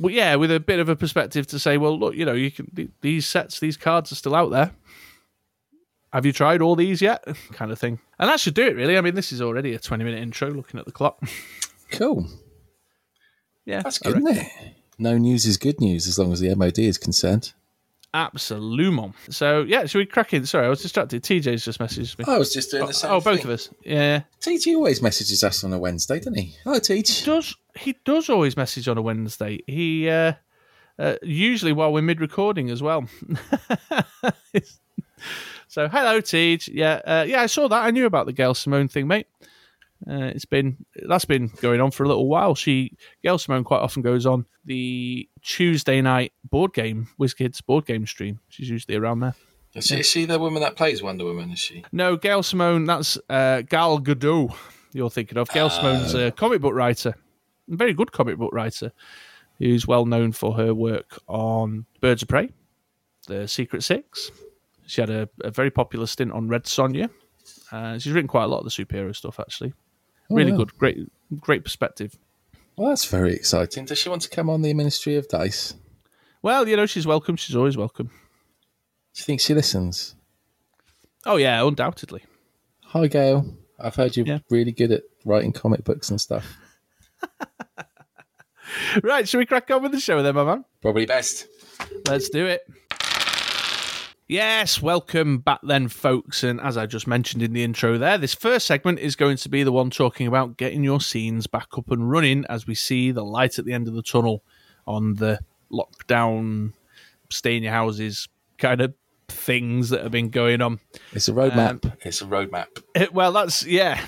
[0.00, 2.50] well, yeah, with a bit of a perspective to say, well, look, you know, you
[2.50, 4.70] can these sets, these cards are still out there.
[6.12, 7.26] Have you tried all these yet?
[7.52, 7.98] Kind of thing.
[8.18, 8.96] And that should do it, really.
[8.96, 10.50] I mean, this is already a twenty-minute intro.
[10.50, 11.20] Looking at the clock,
[11.90, 12.26] cool.
[13.66, 14.46] yeah, That's good, isn't it?
[14.98, 17.52] No news is good news as long as the MOD is concerned.
[18.18, 19.14] Absolument.
[19.30, 20.44] So yeah, should we crack in?
[20.44, 21.22] Sorry, I was distracted.
[21.22, 22.24] TJ's just messaged me.
[22.26, 23.70] I was just doing the same oh, both of us.
[23.84, 26.56] Yeah, TJ always messages us on a Wednesday, doesn't he?
[26.64, 27.54] Hi, he does.
[27.76, 29.60] He does always message on a Wednesday.
[29.68, 30.32] He uh,
[30.98, 33.06] uh, usually while we're mid-recording as well.
[35.68, 36.58] so hello, Tej.
[36.72, 37.84] Yeah, uh, yeah, I saw that.
[37.84, 39.28] I knew about the Gail Simone thing, mate.
[40.06, 42.54] Uh, it's been that's been going on for a little while.
[42.54, 48.06] She Gail Simone quite often goes on the Tuesday night board game WizKids board game
[48.06, 48.40] stream.
[48.48, 49.34] She's usually around there.
[49.74, 51.50] Is she, is she the woman that plays Wonder Woman?
[51.50, 51.84] Is she?
[51.92, 52.84] No, Gail Simone.
[52.84, 54.54] That's uh, Gal Gadot.
[54.92, 57.14] You're thinking of Gail Simone's a comic book writer,
[57.70, 58.92] a very good comic book writer,
[59.58, 62.50] who's well known for her work on Birds of Prey,
[63.26, 64.30] The Secret Six.
[64.86, 67.10] She had a, a very popular stint on Red Sonja.
[67.70, 69.74] Uh, she's written quite a lot of the superhero stuff, actually.
[70.30, 70.58] Oh, really wow.
[70.58, 70.98] good, great,
[71.40, 72.16] great perspective.
[72.76, 73.86] Well, that's very exciting.
[73.86, 75.74] Does she want to come on the Ministry of Dice?
[76.42, 77.36] Well, you know, she's welcome.
[77.36, 78.06] She's always welcome.
[78.06, 80.14] Do you think she listens?
[81.26, 82.22] Oh yeah, undoubtedly.
[82.84, 83.56] Hi, Gail.
[83.80, 84.38] I've heard you're Yeah.
[84.50, 86.56] really good at writing comic books and stuff.
[89.02, 90.64] Right, should we crack on with the show then, my man?
[90.82, 91.46] Probably best.
[92.06, 92.62] Let's do it.
[94.30, 96.44] Yes, welcome back then, folks.
[96.44, 99.48] And as I just mentioned in the intro there, this first segment is going to
[99.48, 103.10] be the one talking about getting your scenes back up and running as we see
[103.10, 104.44] the light at the end of the tunnel
[104.86, 105.40] on the
[105.72, 106.74] lockdown,
[107.30, 108.92] stay in your houses kind of
[109.28, 110.78] things that have been going on.
[111.14, 111.90] It's a roadmap.
[112.02, 112.66] it's a roadmap.
[112.94, 114.04] It- well, that's, yeah.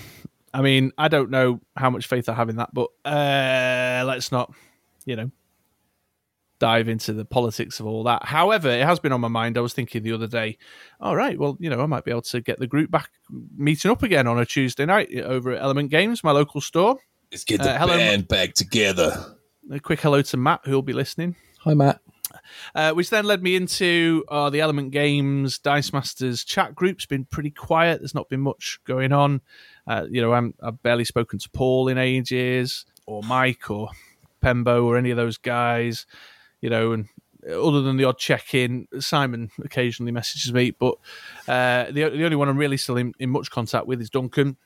[0.53, 4.31] I mean, I don't know how much faith I have in that, but uh, let's
[4.31, 4.53] not,
[5.07, 5.31] you know,
[6.61, 8.25] dive into the politics of all that.
[8.25, 9.59] However, it has been on my mind.
[9.59, 10.59] I was thinking the other day,
[11.01, 13.11] all right, well, you know, I might be able to get the group back
[13.57, 16.99] meeting up again on a Tuesday night over at Element Games, my local store.
[17.33, 19.37] Let's get the Uh, hello, band back together.
[19.73, 21.35] A quick hello to Matt, who'll be listening.
[21.61, 22.01] Hi, Matt.
[22.77, 27.25] Uh, which then led me into uh, the Element Games Dice Masters chat group's been
[27.25, 28.01] pretty quiet.
[28.01, 29.41] There's not been much going on.
[29.87, 33.89] Uh, you know, I'm, I've barely spoken to Paul in ages, or Mike, or
[34.43, 36.07] Pembo, or any of those guys.
[36.61, 37.09] You know, and
[37.49, 40.97] other than the odd check in, Simon occasionally messages me, but
[41.49, 44.57] uh, the the only one I'm really still in, in much contact with is Duncan.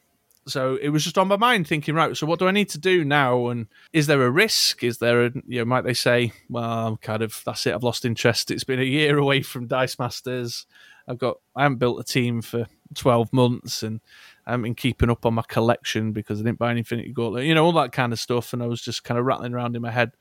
[0.46, 2.14] So it was just on my mind, thinking, right.
[2.14, 3.48] So what do I need to do now?
[3.48, 4.84] And is there a risk?
[4.84, 5.64] Is there a you know?
[5.64, 7.74] Might they say, well, I'm kind of that's it.
[7.74, 8.50] I've lost interest.
[8.50, 10.66] It's been a year away from Dice Masters.
[11.08, 14.00] I've got I haven't built a team for 12 months, and
[14.46, 17.46] I haven't been keeping up on my collection because I didn't buy an Infinity Gauntlet.
[17.46, 18.52] You know all that kind of stuff.
[18.52, 20.12] And I was just kind of rattling around in my head.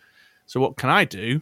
[0.45, 1.41] So what can I do?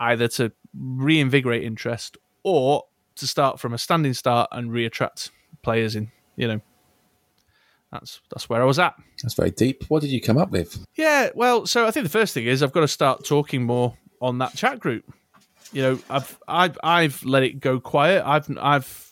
[0.00, 2.84] Either to reinvigorate interest or
[3.16, 5.30] to start from a standing start and reattract
[5.62, 6.10] players in.
[6.36, 6.60] You know,
[7.92, 8.94] that's that's where I was at.
[9.22, 9.84] That's very deep.
[9.88, 10.84] What did you come up with?
[10.96, 13.96] Yeah, well, so I think the first thing is I've got to start talking more
[14.20, 15.04] on that chat group.
[15.72, 18.24] You know, I've I've I've let it go quiet.
[18.26, 19.09] I've I've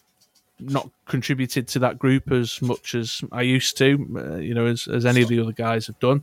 [0.60, 4.06] not contributed to that group as much as I used to.
[4.16, 6.22] Uh, you know, as as any of the other guys have done.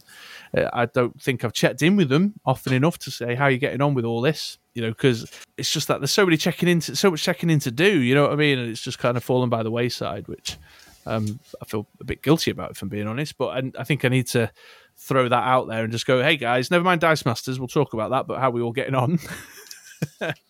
[0.56, 3.52] Uh, I don't think I've checked in with them often enough to say how are
[3.52, 4.58] you getting on with all this.
[4.74, 7.50] You know, because it's just that there's so many checking in, to, so much checking
[7.50, 8.02] in to do.
[8.02, 8.60] You know what I mean?
[8.60, 10.58] And it's just kind of fallen by the wayside, which
[11.06, 13.38] um, I feel a bit guilty about, if I'm being honest.
[13.38, 14.52] But I, I think I need to
[14.98, 17.94] throw that out there and just go, hey guys, never mind Dice Masters, we'll talk
[17.94, 19.20] about that, but how are we all getting on?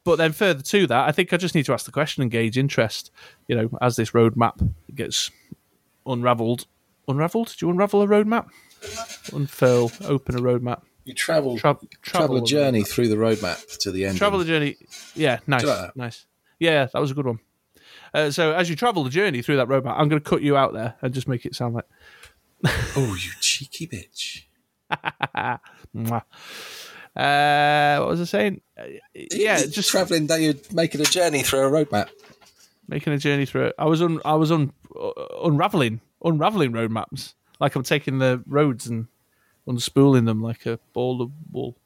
[0.03, 2.31] but then further to that, I think I just need to ask the question and
[2.31, 3.11] gauge interest.
[3.47, 5.31] You know, as this roadmap gets
[6.05, 6.65] unravelled.
[7.07, 7.55] Unravelled?
[7.57, 8.47] Do you unravel a roadmap?
[9.33, 10.81] Unfurl, open a roadmap.
[11.03, 14.17] You travel Tra- travel a travel- journey through the roadmap to the end.
[14.17, 14.75] Travel the journey.
[15.13, 16.25] Yeah, nice, like nice.
[16.59, 17.39] Yeah, that was a good one.
[18.13, 20.55] Uh, so as you travel the journey through that roadmap, I'm going to cut you
[20.57, 21.85] out there and just make it sound like
[22.95, 24.45] Oh, you cheeky bitch!
[27.15, 28.61] Uh, what was I saying?
[28.77, 30.27] Uh, yeah, You're just traveling.
[30.27, 32.09] That you're making a journey through a roadmap.
[32.87, 33.75] making a journey through it.
[33.79, 35.11] I was un, I was un, uh,
[35.43, 37.35] unraveling unraveling road maps.
[37.59, 39.07] Like I'm taking the roads and
[39.67, 41.77] unspooling them like a ball of wool.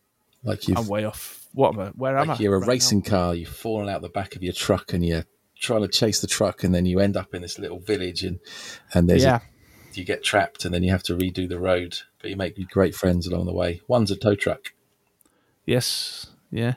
[0.43, 1.45] Like you've I'm way off.
[1.53, 1.87] What am I?
[1.89, 2.35] Where am I?
[2.37, 5.25] you're a right racing car, you've fallen out the back of your truck and you're
[5.59, 8.39] trying to chase the truck and then you end up in this little village and
[8.93, 9.37] and there's Yeah.
[9.37, 12.55] a, you get trapped and then you have to redo the road, but you make
[12.69, 13.81] great friends along the way.
[13.87, 14.73] One's a tow truck.
[15.69, 16.25] Yes.
[16.49, 16.73] Yeah.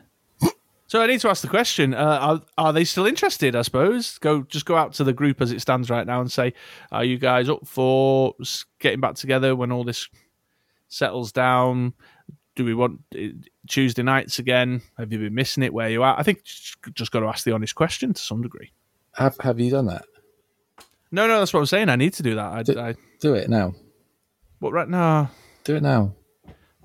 [0.87, 3.57] So I need to ask the question: uh, Are are they still interested?
[3.57, 6.31] I suppose go just go out to the group as it stands right now and
[6.31, 6.53] say,
[6.91, 8.35] "Are you guys up for
[8.79, 10.11] getting back together when all this
[10.89, 11.95] settles down?
[12.55, 13.29] Do we want uh,
[13.67, 14.83] Tuesday nights again?
[14.99, 15.73] Have you been missing it?
[15.73, 18.43] Where you at?" I think just, just got to ask the honest question to some
[18.43, 18.73] degree.
[19.15, 20.05] Have have you done that?
[21.11, 21.89] No, no, that's what I'm saying.
[21.89, 22.53] I need to do that.
[22.53, 23.73] I, Do- I Do it now.
[24.59, 25.31] What right now,
[25.65, 26.15] Do it now.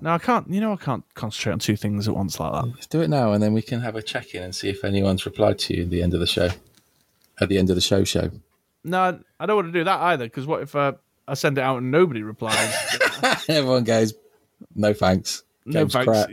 [0.00, 0.48] No, I can't.
[0.50, 2.64] You know, I can't concentrate on two things at once like that.
[2.66, 4.84] Let's do it now and then we can have a check in and see if
[4.84, 6.50] anyone's replied to you at the end of the show.
[7.40, 8.30] At the end of the show show.
[8.84, 10.24] No, I don't want to do that either.
[10.26, 10.92] Because what if uh,
[11.26, 12.74] I send it out and nobody replies?
[13.48, 14.14] Everyone goes,
[14.74, 15.42] No thanks.
[15.66, 16.06] no Game's thanks.
[16.06, 16.30] crap.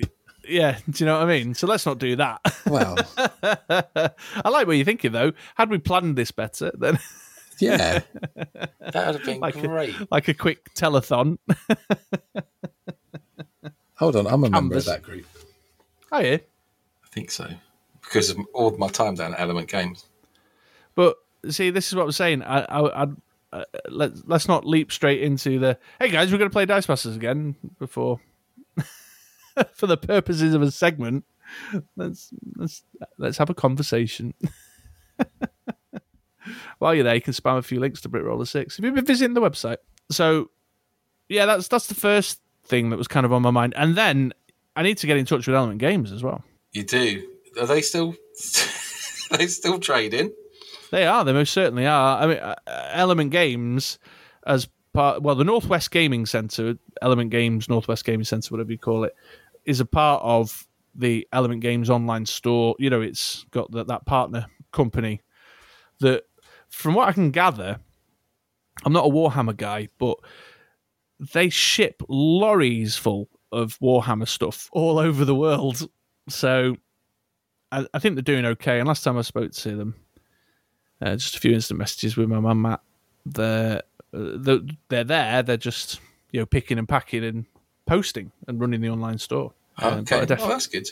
[0.47, 1.55] Yeah, do you know what I mean?
[1.55, 2.39] So let's not do that.
[2.67, 5.33] Well, I like what you're thinking though.
[5.55, 6.99] Had we planned this better, then
[7.59, 8.01] yeah.
[8.35, 9.95] that would have been Like a- great.
[10.11, 11.39] like a quick telethon.
[13.97, 15.25] Hold on, I'm a member of that group.
[16.11, 17.49] Oh yeah, I think so.
[18.01, 20.05] Because of all of my time down at Element Games.
[20.95, 21.17] but
[21.49, 22.43] see, this is what I'm saying.
[22.43, 23.15] I, I, I'd,
[23.51, 25.79] uh, let let's not leap straight into the.
[25.99, 28.19] Hey guys, we're going to play Dice Masters again before.
[29.73, 31.23] For the purposes of a segment,
[31.95, 32.83] let's let's
[33.17, 34.33] let's have a conversation.
[36.79, 38.75] While you're there, you can spam a few links to Brit Roller Six.
[38.75, 39.77] Have you been visiting the website?
[40.11, 40.49] So,
[41.29, 44.33] yeah, that's that's the first thing that was kind of on my mind, and then
[44.75, 46.43] I need to get in touch with Element Games as well.
[46.71, 47.27] You do.
[47.59, 48.15] Are they still
[49.31, 50.33] are they still trading?
[50.91, 51.23] They are.
[51.23, 52.21] They most certainly are.
[52.21, 52.55] I mean, uh,
[52.91, 53.97] Element Games,
[54.45, 59.03] as part, well, the Northwest Gaming Centre, Element Games, Northwest Gaming Centre, whatever you call
[59.03, 59.15] it,
[59.65, 62.75] is a part of the Element Games online store.
[62.79, 65.21] You know, it's got that that partner company
[65.99, 66.23] that,
[66.69, 67.79] from what I can gather,
[68.83, 70.17] I'm not a Warhammer guy, but
[71.19, 75.89] they ship lorries full of Warhammer stuff all over the world.
[76.27, 76.75] So
[77.71, 78.79] I, I think they're doing okay.
[78.79, 79.95] And last time I spoke to them,
[81.01, 82.81] uh, just a few instant messages with my mum Matt.
[83.25, 83.81] They're,
[84.13, 85.43] uh, they're they're there.
[85.43, 85.99] They're just
[86.31, 87.45] you know picking and packing and
[87.85, 89.53] posting and running the online store.
[89.77, 90.25] I okay.
[90.25, 90.87] def- oh, that's good.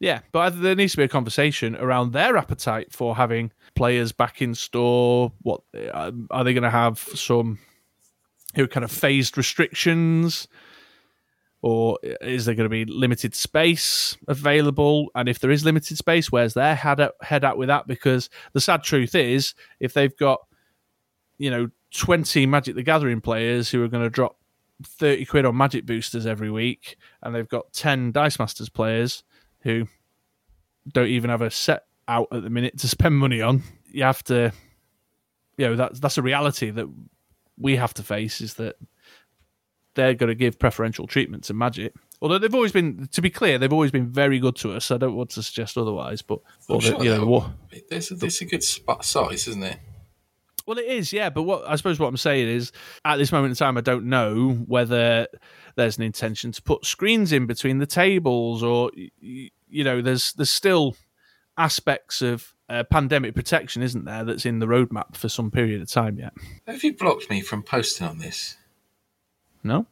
[0.00, 4.42] yeah, but there needs to be a conversation around their appetite for having players back
[4.42, 5.32] in store.
[5.42, 6.98] What uh, are they going to have?
[6.98, 7.58] Some
[8.62, 10.48] know, kind of phased restrictions,
[11.62, 15.10] or is there going to be limited space available?
[15.14, 17.86] And if there is limited space, where's their head at, head at with that?
[17.86, 20.40] Because the sad truth is, if they've got
[21.38, 24.38] you know twenty Magic the Gathering players who are going to drop
[24.82, 29.24] thirty quid on Magic boosters every week, and they've got ten Dice Masters players
[29.60, 29.86] who
[30.92, 33.62] don't even have a set out at the minute to spend money on.
[33.90, 34.52] You have to,
[35.56, 36.86] you know, that's that's a reality that
[37.58, 38.76] we have to face is that
[39.94, 41.94] they're going to give preferential treatment to Magic.
[42.20, 44.90] Although they've always been, to be clear, they've always been very good to us.
[44.90, 47.28] I don't want to suggest otherwise, but the- sure you know, they the will.
[47.28, 47.54] war.
[47.90, 49.78] This this is a good spot size, isn't it?
[50.66, 51.30] Well, it is, yeah.
[51.30, 52.72] But what I suppose what I'm saying is,
[53.04, 55.28] at this moment in time, I don't know whether
[55.76, 58.90] there's an intention to put screens in between the tables, or
[59.20, 60.96] you know, there's there's still
[61.56, 64.24] aspects of uh, pandemic protection, isn't there?
[64.24, 66.32] That's in the roadmap for some period of time yet.
[66.66, 68.56] Have you blocked me from posting on this?
[69.62, 69.86] No,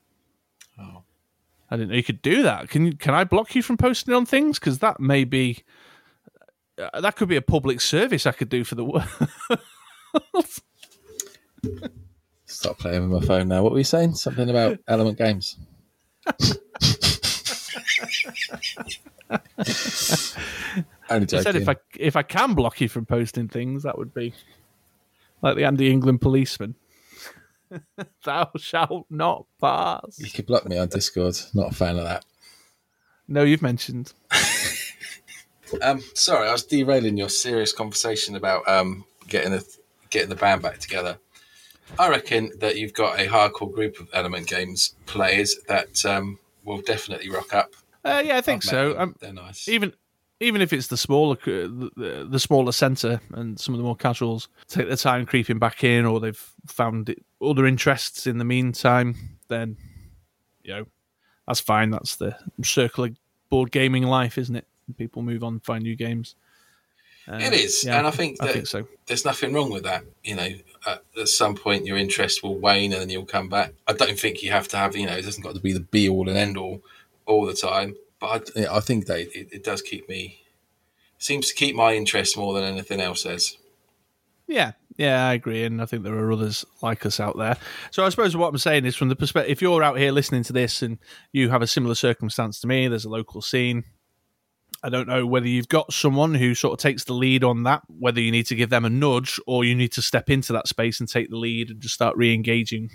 [0.78, 1.02] Oh.
[1.70, 2.68] I didn't know you could do that.
[2.68, 4.58] Can you, can I block you from posting on things?
[4.58, 5.64] Because that may be
[6.78, 9.06] uh, that could be a public service I could do for the world.
[12.46, 13.62] Stop playing with my phone now.
[13.62, 14.14] What were you saying?
[14.14, 15.56] Something about Element Games.
[21.10, 24.14] Only I said if I if I can block you from posting things, that would
[24.14, 24.32] be
[25.42, 26.76] like the Andy England policeman.
[28.24, 30.18] Thou shalt not pass.
[30.18, 31.36] You could block me on Discord.
[31.52, 32.24] Not a fan of that.
[33.28, 34.12] No, you've mentioned.
[35.82, 39.66] Um, sorry, I was derailing your serious conversation about um, getting the
[40.10, 41.18] getting the band back together.
[41.98, 46.80] I reckon that you've got a hardcore group of Element Games players that um, will
[46.80, 47.74] definitely rock up.
[48.04, 48.98] Uh, yeah, I think I've so.
[48.98, 49.68] Um, They're nice.
[49.68, 49.94] even
[50.44, 54.48] even if it's the smaller the, the, smaller centre and some of the more casuals
[54.68, 59.16] take their time creeping back in, or they've found it, other interests in the meantime,
[59.48, 59.76] then
[60.62, 60.86] you know
[61.46, 61.90] that's fine.
[61.90, 63.16] That's the circle of
[63.48, 64.66] board gaming life, isn't it?
[64.98, 66.34] People move on, find new games.
[67.26, 68.86] Uh, it is, yeah, and I think that I think so.
[69.06, 70.04] there's nothing wrong with that.
[70.22, 70.48] You know,
[70.86, 73.72] at, at some point your interest will wane and then you'll come back.
[73.86, 75.80] I don't think you have to have, you know, it doesn't got to be the
[75.80, 76.82] be all and end all
[77.24, 77.96] all the time.
[78.24, 80.38] But I, I think it, it does keep me,
[81.18, 83.58] seems to keep my interest more than anything else does.
[84.46, 87.58] Yeah, yeah, I agree, and I think there are others like us out there.
[87.90, 90.42] So I suppose what I'm saying is, from the perspective, if you're out here listening
[90.44, 90.98] to this and
[91.32, 93.84] you have a similar circumstance to me, there's a local scene.
[94.82, 97.82] I don't know whether you've got someone who sort of takes the lead on that,
[97.88, 100.68] whether you need to give them a nudge or you need to step into that
[100.68, 102.90] space and take the lead and just start re-engaging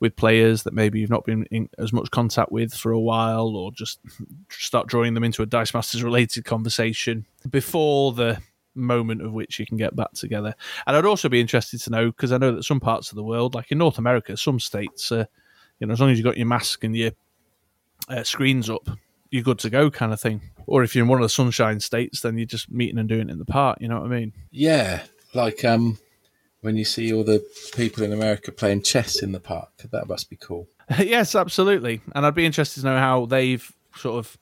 [0.00, 3.54] with players that maybe you've not been in as much contact with for a while,
[3.54, 4.00] or just
[4.48, 8.40] start drawing them into a Dice Masters related conversation before the
[8.74, 10.54] moment of which you can get back together.
[10.86, 13.22] And I'd also be interested to know because I know that some parts of the
[13.22, 15.26] world, like in North America, some states, uh,
[15.78, 17.12] you know, as long as you've got your mask and your
[18.08, 18.88] uh, screens up,
[19.30, 20.40] you're good to go, kind of thing.
[20.66, 23.28] Or if you're in one of the sunshine states, then you're just meeting and doing
[23.28, 23.78] it in the park.
[23.80, 24.32] You know what I mean?
[24.50, 25.02] Yeah,
[25.34, 25.98] like um,
[26.60, 27.44] when you see all the
[27.74, 30.68] people in America playing chess in the park, that must be cool.
[30.98, 32.00] yes, absolutely.
[32.14, 34.36] And I'd be interested to know how they've sort of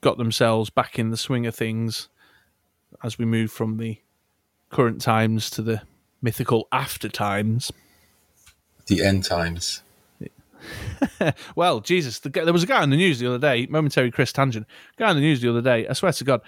[0.00, 2.08] got themselves back in the swing of things
[3.02, 3.98] as we move from the
[4.70, 5.82] current times to the
[6.22, 7.72] mythical after times.
[8.86, 9.82] The end times.
[11.56, 14.32] well, Jesus, the, there was a guy on the news the other day, momentary Chris
[14.32, 16.40] Tangent, guy on the news the other day, I swear to God,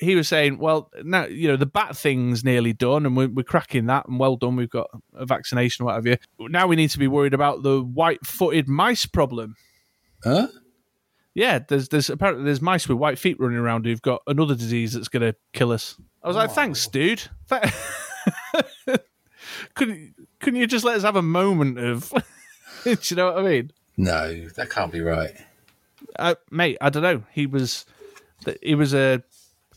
[0.00, 3.42] he was saying, well, now, you know, the bat thing's nearly done and we're, we're
[3.42, 6.16] cracking that and well done, we've got a vaccination, what have you.
[6.38, 9.56] Now we need to be worried about the white footed mice problem.
[10.24, 10.48] Huh?
[11.34, 14.94] Yeah, there's there's apparently there's mice with white feet running around who've got another disease
[14.94, 15.96] that's going to kill us.
[16.22, 17.22] I was like, thanks, dude.
[17.48, 17.62] Th-
[19.74, 22.12] couldn't couldn't you just let us have a moment of?
[22.84, 23.72] Do you know what I mean?
[23.96, 25.32] No, that can't be right.
[26.18, 27.22] Uh, mate, I don't know.
[27.32, 27.84] He was
[28.62, 29.22] he was a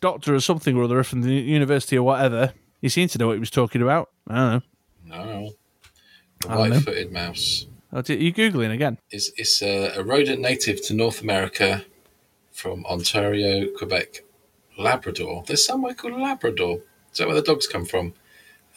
[0.04, 2.54] doctor or something or other from the university or whatever.
[2.82, 4.10] He seemed to know what he was talking about.
[4.28, 4.52] I don't
[5.08, 5.16] know.
[5.16, 5.50] No.
[6.42, 6.76] The I don't know.
[6.76, 7.66] white footed mouse.
[7.94, 8.98] Oh, are you googling again?
[9.12, 11.86] is is a, a rodent native to North America
[12.52, 14.24] from Ontario, Quebec,
[14.78, 15.44] Labrador.
[15.48, 16.80] There's somewhere called Labrador.
[17.12, 18.14] Is that where the dogs come from?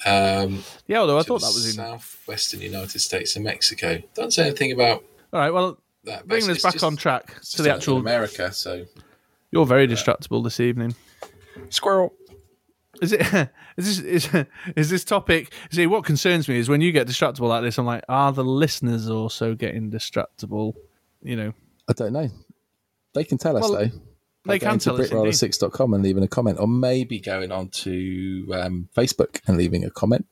[0.05, 1.73] Um, Yeah, although I thought that was in.
[1.85, 4.03] southwestern United States and Mexico.
[4.15, 6.29] Don't say anything about All right, well, that.
[6.29, 7.97] bringing us back on track to the actual.
[7.97, 8.53] America.
[8.53, 8.85] So
[9.51, 10.95] You're very distractible this evening.
[11.71, 12.13] Squirrel.
[13.03, 13.21] Is it?
[13.77, 14.27] Is this?
[14.33, 15.53] Is, is this topic?
[15.71, 17.77] See, what concerns me is when you get distractible like this.
[17.77, 20.73] I'm like, are the listeners also getting distractible?
[21.23, 21.53] You know,
[21.89, 22.31] I don't know.
[23.13, 23.85] They can tell us though.
[23.85, 23.93] they
[24.47, 25.11] By can going tell us.
[25.11, 25.31] to indeed.
[25.35, 29.91] britroller6.com and leaving a comment, or maybe going on to um, Facebook and leaving a
[29.91, 30.25] comment.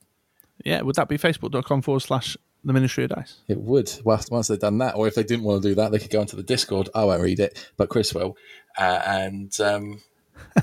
[0.64, 3.40] Yeah, would that be facebook.com forward slash the Ministry of Dice?
[3.46, 3.92] It would.
[4.04, 6.10] Once once they've done that, or if they didn't want to do that, they could
[6.10, 6.88] go onto the Discord.
[6.94, 8.38] I won't read it, but Chris will.
[8.78, 10.00] Uh, and um,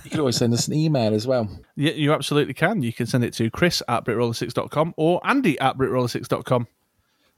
[0.04, 1.50] you can always send us an email as well.
[1.76, 2.82] Yeah, you absolutely can.
[2.82, 6.68] You can send it to chris at britroller6.com or andy at britroller6.com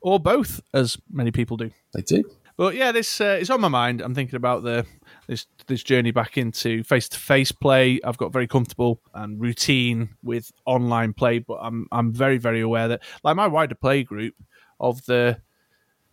[0.04, 1.72] or both, as many people do.
[1.94, 2.24] They do.
[2.56, 4.02] But yeah, this uh, it's on my mind.
[4.02, 4.86] I'm thinking about the
[5.26, 8.00] this this journey back into face to face play.
[8.04, 12.90] I've got very comfortable and routine with online play, but I'm I'm very very aware
[12.90, 14.36] that like my wider play group
[14.80, 15.40] of the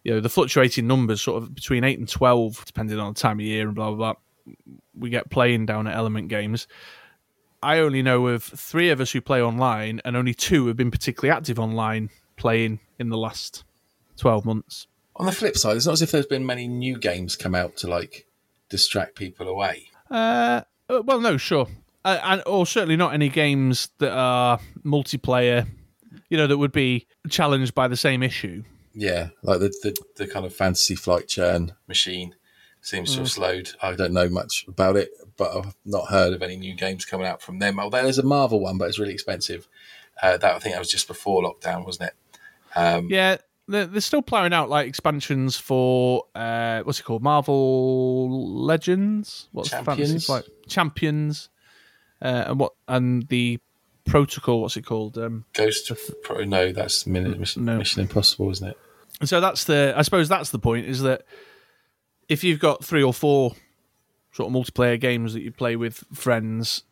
[0.02, 3.38] you know the fluctuating numbers, sort of between eight and twelve, depending on the time
[3.38, 4.20] of year and blah blah blah.
[4.98, 6.66] We get playing down at Element Games.
[7.62, 10.90] I only know of three of us who play online, and only two have been
[10.90, 13.64] particularly active online playing in the last
[14.16, 14.86] twelve months.
[15.16, 17.76] On the flip side, it's not as if there's been many new games come out
[17.78, 18.26] to like
[18.70, 19.90] distract people away.
[20.10, 21.66] Uh, uh, well, no, sure,
[22.04, 25.66] uh, and or certainly not any games that are multiplayer.
[26.30, 28.62] You know, that would be challenged by the same issue.
[28.94, 32.34] Yeah, like the the, the kind of fantasy flight churn machine
[32.82, 33.70] seems to have slowed.
[33.82, 37.26] I don't know much about it, but I've not heard of any new games coming
[37.26, 37.78] out from them.
[37.78, 39.68] Although there's a Marvel one, but it's really expensive.
[40.22, 42.14] Uh, that I think that was just before lockdown, wasn't it?
[42.76, 43.36] Um, Yeah,
[43.68, 49.48] they're, they're still plowing out like expansions for uh, what's it called, Marvel Legends.
[49.52, 50.26] What's the fantasy Champions?
[50.26, 51.48] flight champions?
[52.22, 53.58] Uh, and what and the
[54.04, 54.60] protocol?
[54.60, 55.16] What's it called?
[55.16, 55.90] Um, Ghost
[56.22, 56.44] Pro.
[56.44, 57.78] No, that's Mission, No.
[57.78, 58.78] Mission Impossible, isn't it?
[59.20, 61.22] And so that's the I suppose that's the point is that
[62.30, 63.52] if you've got three or four
[64.32, 66.84] sort of multiplayer games that you play with friends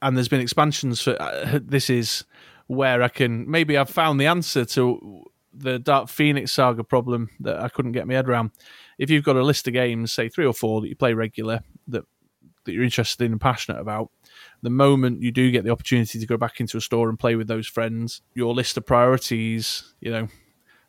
[0.00, 2.24] and there's been expansions for uh, this is
[2.66, 7.60] where I can maybe I've found the answer to the Dark Phoenix saga problem that
[7.60, 8.52] I couldn't get my head around.
[8.98, 11.60] If you've got a list of games, say three or four that you play regular
[11.88, 12.04] that
[12.64, 14.10] that you're interested in and passionate about,
[14.62, 17.34] the moment you do get the opportunity to go back into a store and play
[17.34, 20.28] with those friends, your list of priorities, you know,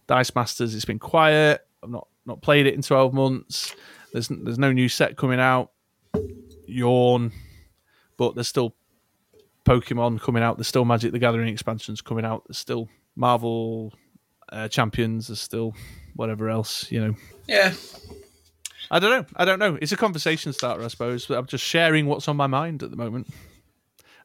[0.08, 1.62] Dice Masters, it's been quiet.
[1.84, 3.76] I've not not played it in twelve months.
[4.12, 5.72] There's there's no new set coming out.
[6.68, 7.32] Yawn,
[8.18, 8.76] but there's still
[9.66, 10.58] Pokemon coming out.
[10.58, 12.44] There's still Magic the Gathering expansions coming out.
[12.48, 13.94] There's still Marvel
[14.50, 15.28] uh, Champions.
[15.28, 15.74] There's still
[16.16, 16.92] whatever else.
[16.92, 17.16] You know,
[17.48, 17.74] Yeah.
[18.92, 19.26] I don't know.
[19.36, 19.78] I don't know.
[19.82, 21.26] It's a conversation starter, I suppose.
[21.26, 23.28] But I'm just sharing what's on my mind at the moment.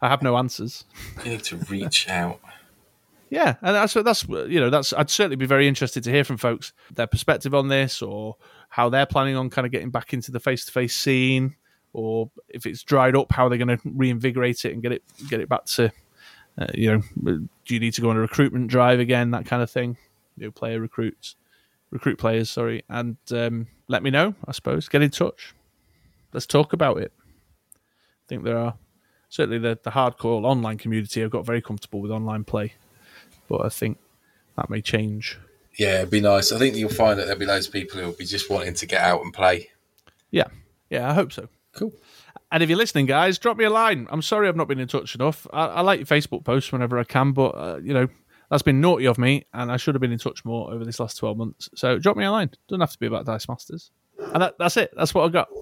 [0.02, 0.84] I have no answers.
[1.24, 2.40] You need to reach out.
[3.30, 6.38] Yeah, and that's that's you know that's I'd certainly be very interested to hear from
[6.38, 8.36] folks their perspective on this or
[8.70, 11.56] how they're planning on kind of getting back into the face to face scene
[11.92, 15.40] or if it's dried up how they're going to reinvigorate it and get it get
[15.40, 15.90] it back to
[16.58, 17.02] uh, you know
[17.66, 19.96] do you need to go on a recruitment drive again that kind of thing?
[20.36, 21.36] You know player recruits
[21.90, 22.84] recruit players sorry.
[22.88, 24.88] And um, let me know I suppose.
[24.88, 25.54] Get in touch.
[26.32, 27.12] Let's talk about it.
[27.74, 28.74] I think there are
[29.28, 32.72] certainly the the hardcore online community have got very comfortable with online play
[33.48, 33.98] but I think
[34.56, 35.38] that may change.
[35.78, 36.52] Yeah, it'd be nice.
[36.52, 38.86] I think you'll find that there'll be loads of people who'll be just wanting to
[38.86, 39.70] get out and play.
[40.30, 40.48] Yeah,
[40.90, 41.48] yeah, I hope so.
[41.72, 41.92] Cool.
[42.50, 44.08] And if you're listening, guys, drop me a line.
[44.10, 45.46] I'm sorry I've not been in touch enough.
[45.52, 48.08] I, I like your Facebook posts whenever I can, but uh, you know
[48.50, 50.98] that's been naughty of me, and I should have been in touch more over this
[50.98, 51.68] last 12 months.
[51.74, 52.50] So drop me a line.
[52.68, 53.90] Doesn't have to be about Dice Masters.
[54.32, 54.92] And that, that's it.
[54.96, 55.48] That's what I got.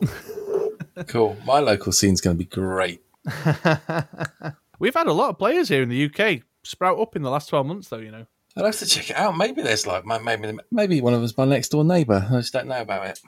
[1.09, 1.37] Cool.
[1.45, 3.03] My local scene's going to be great.
[4.79, 7.49] We've had a lot of players here in the UK sprout up in the last
[7.49, 7.99] 12 months, though.
[7.99, 8.27] You know.
[8.57, 9.37] I'd have to check it out.
[9.37, 12.27] Maybe there's like maybe maybe one of us my next door neighbour.
[12.31, 13.21] I just don't know about it.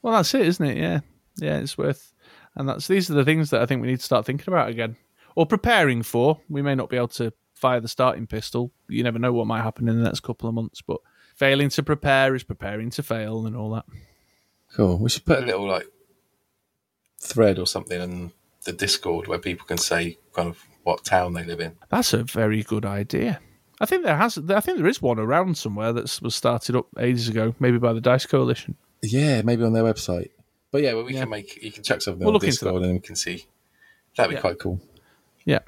[0.00, 0.76] Well, that's it, isn't it?
[0.76, 1.00] Yeah,
[1.38, 2.12] yeah, it's worth.
[2.54, 4.68] And that's these are the things that I think we need to start thinking about
[4.68, 4.96] again,
[5.34, 6.40] or preparing for.
[6.48, 8.70] We may not be able to fire the starting pistol.
[8.88, 10.82] You never know what might happen in the next couple of months.
[10.82, 10.98] But
[11.34, 13.86] failing to prepare is preparing to fail, and all that.
[14.72, 14.98] Cool.
[14.98, 15.88] We should put a little like
[17.20, 18.32] thread or something in
[18.64, 21.72] the Discord where people can say kind of what town they live in.
[21.90, 23.40] That's a very good idea.
[23.80, 24.38] I think there has.
[24.48, 27.92] I think there is one around somewhere that was started up ages ago, maybe by
[27.92, 28.76] the Dice Coalition.
[29.02, 30.30] Yeah, maybe on their website.
[30.70, 31.20] But yeah, well, we Yeah.
[31.22, 33.46] can make you can chuck something We'll on look into Discord and we can see.
[34.16, 34.40] That'd be Yeah.
[34.40, 34.80] quite cool.
[35.44, 35.58] Yeah.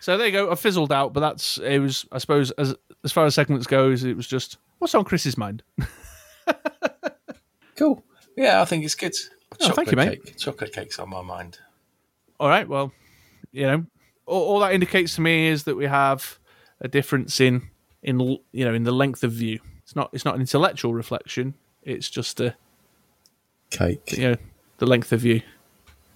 [0.00, 0.50] So there you go.
[0.50, 1.78] I fizzled out, but that's it.
[1.80, 2.74] Was I suppose as
[3.04, 5.62] as far as segments goes, it was just what's on Chris's mind.
[7.76, 8.02] Cool.
[8.36, 9.14] Yeah, I think it's good.
[9.60, 10.24] Oh, thank you, mate.
[10.24, 10.38] Cake.
[10.38, 11.58] Chocolate cake's on my mind.
[12.40, 12.66] All right.
[12.66, 12.92] Well,
[13.52, 13.86] you know,
[14.26, 16.38] all, all that indicates to me is that we have
[16.80, 17.70] a difference in
[18.02, 18.20] in
[18.52, 19.60] you know in the length of view.
[19.82, 21.54] It's not it's not an intellectual reflection.
[21.82, 22.54] It's just a
[23.70, 24.12] Cake.
[24.12, 24.36] you know
[24.78, 25.42] the length of view.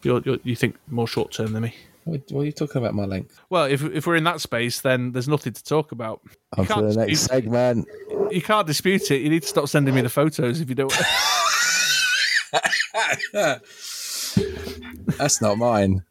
[0.02, 1.74] You're, you're, you think more short term than me.
[2.04, 2.94] What, what are you talking about?
[2.94, 3.38] My length.
[3.50, 6.22] Well, if if we're in that space, then there's nothing to talk about.
[6.56, 7.86] On to the next segment.
[8.30, 9.20] You can't dispute it.
[9.20, 10.92] You need to stop sending me the photos if you don't.
[15.18, 16.02] That's not mine.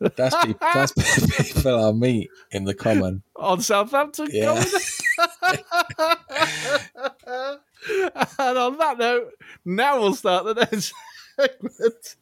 [0.00, 3.22] That's people, that's people I meet in the common.
[3.36, 4.28] on Southampton.
[4.30, 4.62] Yeah.
[8.38, 9.32] And on that note,
[9.64, 10.92] now we'll start the next
[11.38, 12.16] segment.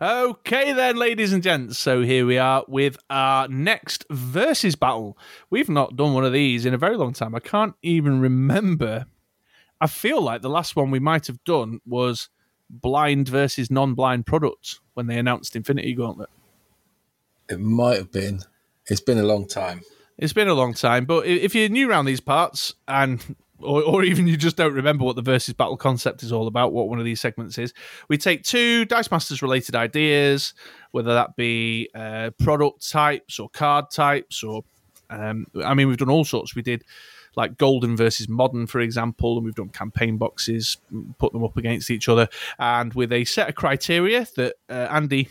[0.00, 1.78] okay, then, ladies and gents.
[1.78, 5.18] So here we are with our next versus battle.
[5.50, 7.34] We've not done one of these in a very long time.
[7.34, 9.06] I can't even remember.
[9.80, 12.28] I feel like the last one we might have done was
[12.70, 16.30] blind versus non-blind products when they announced Infinity Gauntlet.
[17.48, 18.40] It might have been.
[18.86, 19.82] It's been a long time.
[20.18, 24.04] It's been a long time, but if you're new around these parts and or, or
[24.04, 26.98] even you just don't remember what the versus battle concept is all about, what one
[26.98, 27.72] of these segments is,
[28.08, 30.54] we take two Dice Masters related ideas,
[30.92, 34.64] whether that be uh, product types or card types, or
[35.10, 36.54] um, I mean, we've done all sorts.
[36.54, 36.84] We did
[37.36, 40.76] like golden versus modern, for example, and we've done campaign boxes,
[41.18, 45.28] put them up against each other, and with a set of criteria that uh, Andy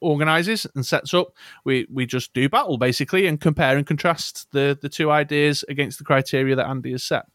[0.00, 1.32] organizes and sets up
[1.64, 5.98] we we just do battle basically and compare and contrast the the two ideas against
[5.98, 7.26] the criteria that Andy has set.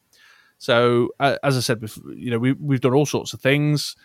[0.58, 3.96] So uh, as I said before you know we we've done all sorts of things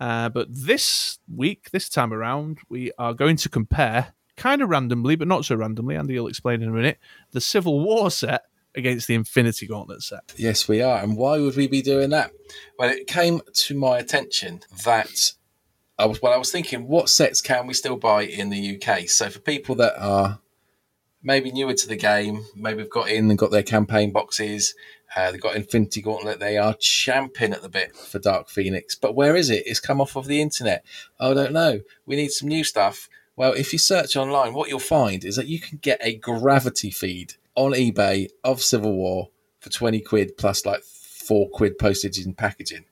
[0.00, 5.16] uh, but this week this time around we are going to compare kind of randomly
[5.16, 6.98] but not so randomly Andy will explain in a minute
[7.30, 8.42] the Civil War set
[8.74, 11.02] against the Infinity Gauntlet set Yes, we are.
[11.02, 12.32] And why would we be doing that?
[12.78, 15.32] Well, it came to my attention that
[15.98, 19.08] I was well, I was thinking, what sets can we still buy in the UK?
[19.08, 20.40] So for people that are
[21.22, 24.74] maybe newer to the game, maybe have got in and got their campaign boxes,
[25.14, 28.94] uh, they've got Infinity Gauntlet, they are champing at the bit for Dark Phoenix.
[28.94, 29.64] But where is it?
[29.66, 30.84] It's come off of the internet.
[31.18, 31.80] I don't know.
[32.06, 33.08] We need some new stuff.
[33.36, 36.90] Well, if you search online, what you'll find is that you can get a gravity
[36.90, 39.28] feed on eBay of Civil War
[39.60, 42.86] for 20 quid plus like four quid postage and packaging.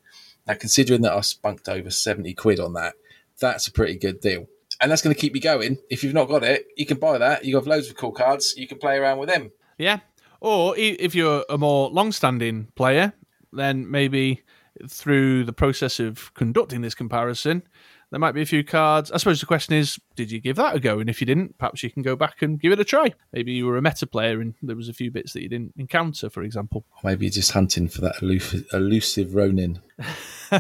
[0.47, 2.95] Now, considering that I spunked over 70 quid on that,
[3.41, 4.47] that's a pretty good deal.
[4.81, 5.79] And that's going to keep you going.
[5.89, 7.47] If you've not got it, you can buy that.
[7.47, 8.55] You have got loads of cool cards.
[8.59, 9.53] You can play around with them.
[9.79, 10.01] Yeah.
[10.41, 13.14] Or if you're a more long-standing player,
[13.53, 14.43] then maybe
[14.87, 17.62] through the process of conducting this comparison,
[18.11, 19.13] there might be a few cards.
[19.13, 20.99] I suppose the question is, did you give that a go?
[20.99, 23.13] And if you didn't, perhaps you can go back and give it a try.
[23.33, 25.75] Maybe you were a meta player and there was a few bits that you didn't
[25.77, 26.87] encounter, for example.
[26.97, 29.81] Or maybe you're just hunting for that elusive, elusive Ronin.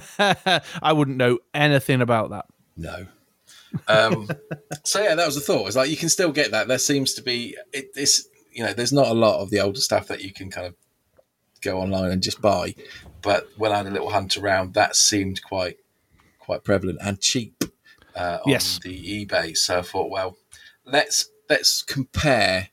[0.80, 2.46] I wouldn't know anything about that.
[2.76, 3.06] No.
[3.86, 4.28] Um,
[4.84, 5.66] so yeah, that was the thought.
[5.66, 6.68] It's like you can still get that.
[6.68, 9.80] There seems to be it, it's you know there's not a lot of the older
[9.80, 10.74] stuff that you can kind of
[11.60, 12.74] go online and just buy.
[13.22, 15.76] But when I had a little hunt around, that seemed quite
[16.48, 17.62] quite prevalent and cheap
[18.16, 18.80] uh, on Yes.
[18.82, 19.54] the eBay.
[19.54, 20.38] So I thought, well,
[20.86, 22.70] let's let's compare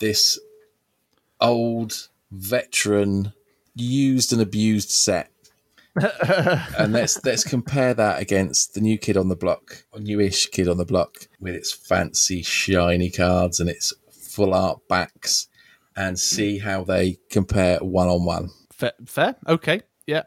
[0.00, 0.40] this
[1.40, 3.32] old veteran
[3.76, 5.30] used and abused set
[6.76, 10.68] and let's let's compare that against the new kid on the block, or newish kid
[10.68, 15.48] on the block, with its fancy shiny cards and its full art backs,
[15.96, 18.50] and see how they compare one on one.
[18.72, 19.36] Fair, fair.
[19.48, 19.80] Okay.
[20.06, 20.24] Yeah.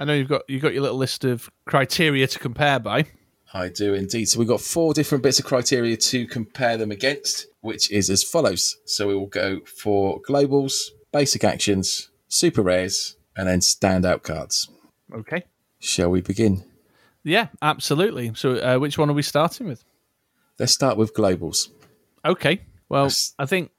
[0.00, 3.04] I know you've got you've got your little list of criteria to compare by.
[3.52, 4.26] I do indeed.
[4.30, 8.22] So we've got four different bits of criteria to compare them against, which is as
[8.24, 8.76] follows.
[8.86, 10.72] So we will go for globals,
[11.12, 14.70] basic actions, super rares, and then standout cards.
[15.12, 15.44] Okay.
[15.80, 16.64] Shall we begin?
[17.22, 18.32] Yeah, absolutely.
[18.34, 19.84] So, uh, which one are we starting with?
[20.58, 21.68] Let's start with globals.
[22.24, 22.62] Okay.
[22.88, 23.34] Well, Yes.
[23.38, 23.70] I think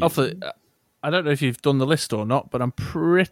[0.00, 0.54] off the,
[1.02, 3.30] I don't know if you've done the list or not, but I'm pretty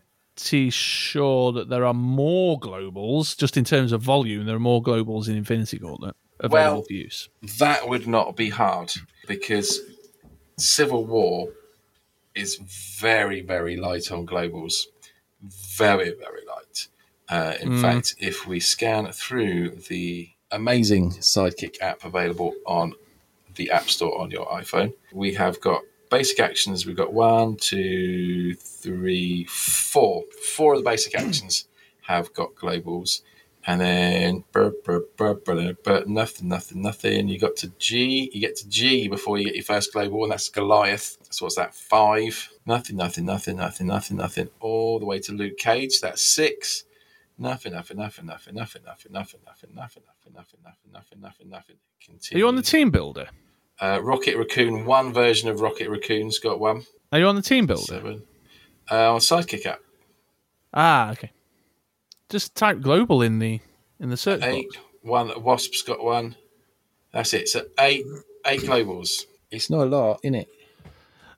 [0.70, 4.46] sure that there are more globals, just in terms of volume.
[4.46, 7.28] There are more globals in Infinity Gauntlet available Well- for use.
[7.58, 8.92] That would not be hard
[9.26, 9.80] because
[10.56, 11.52] Civil War
[12.34, 12.56] is
[13.00, 14.86] very, very light on globals.
[15.42, 16.88] Very, very light.
[17.28, 22.94] Uh, in fact, if we scan through the amazing Sidekick app available on
[23.54, 26.84] the App Store on your iPhone, we have got basic actions.
[26.84, 30.24] We've got one, two, three, four.
[30.54, 31.66] Four of the basic actions
[32.02, 33.22] have got globals.
[33.66, 37.28] And then brr, brr, brr, brr, brr, nothing, nothing, nothing.
[37.28, 38.30] You got to G.
[38.32, 41.18] You get to G before you get your first global, and that's Goliath.
[41.30, 41.74] So what's that?
[41.74, 42.48] Five.
[42.66, 44.48] Nothing, nothing, nothing, nothing, nothing, nothing.
[44.60, 46.00] All the way to Luke Cage.
[46.00, 46.84] That's six.
[47.38, 50.02] Nothing, nothing, nothing, nothing, nothing, nothing, nothing, nothing, nothing, nothing,
[50.34, 51.76] nothing, nothing, nothing, nothing, nothing.
[51.76, 52.42] Are Continue.
[52.42, 53.28] you on the team builder?
[53.80, 54.84] Uh, Rocket Raccoon?
[54.84, 56.84] One version of Rocket Raccoon's got one.
[57.12, 57.82] Are you on the team builder?
[57.84, 58.22] Seven.
[58.90, 59.80] Uh, on Sidekick app.
[60.72, 61.30] Ah, okay.
[62.28, 63.60] Just type global in the
[63.98, 64.68] in the search Eight.
[64.72, 64.78] box.
[65.02, 65.42] One.
[65.42, 66.36] Wasp's got one.
[67.12, 67.48] That's it.
[67.48, 68.04] So eight.
[68.46, 69.26] Eight globals.
[69.50, 70.48] It's not a lot, in it?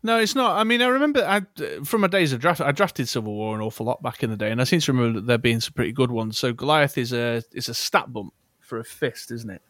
[0.05, 0.57] No, it's not.
[0.59, 1.43] I mean, I remember I,
[1.85, 4.37] from my days of draft, I drafted Civil War an awful lot back in the
[4.37, 6.37] day, and I seem to remember there being some pretty good ones.
[6.39, 9.63] So Goliath is a is a stat bump for a fist, isn't it?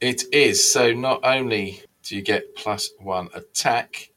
[0.00, 0.72] It is.
[0.72, 4.10] So not only do you get plus one attack,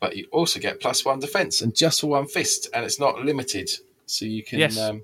[0.00, 3.24] but you also get plus one defense, and just for one fist, and it's not
[3.24, 3.70] limited.
[4.06, 4.78] So you can Yes.
[4.78, 5.02] um,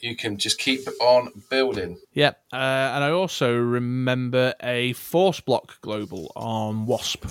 [0.00, 1.98] you can just keep on building.
[2.12, 2.56] Yeah, uh,
[2.94, 7.26] and I also remember a force block global on Wasp.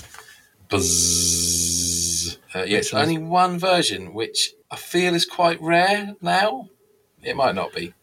[0.70, 2.38] Buzz.
[2.54, 6.70] Uh, yeah, only one version, which I feel is quite rare now.
[7.24, 7.94] It might not be.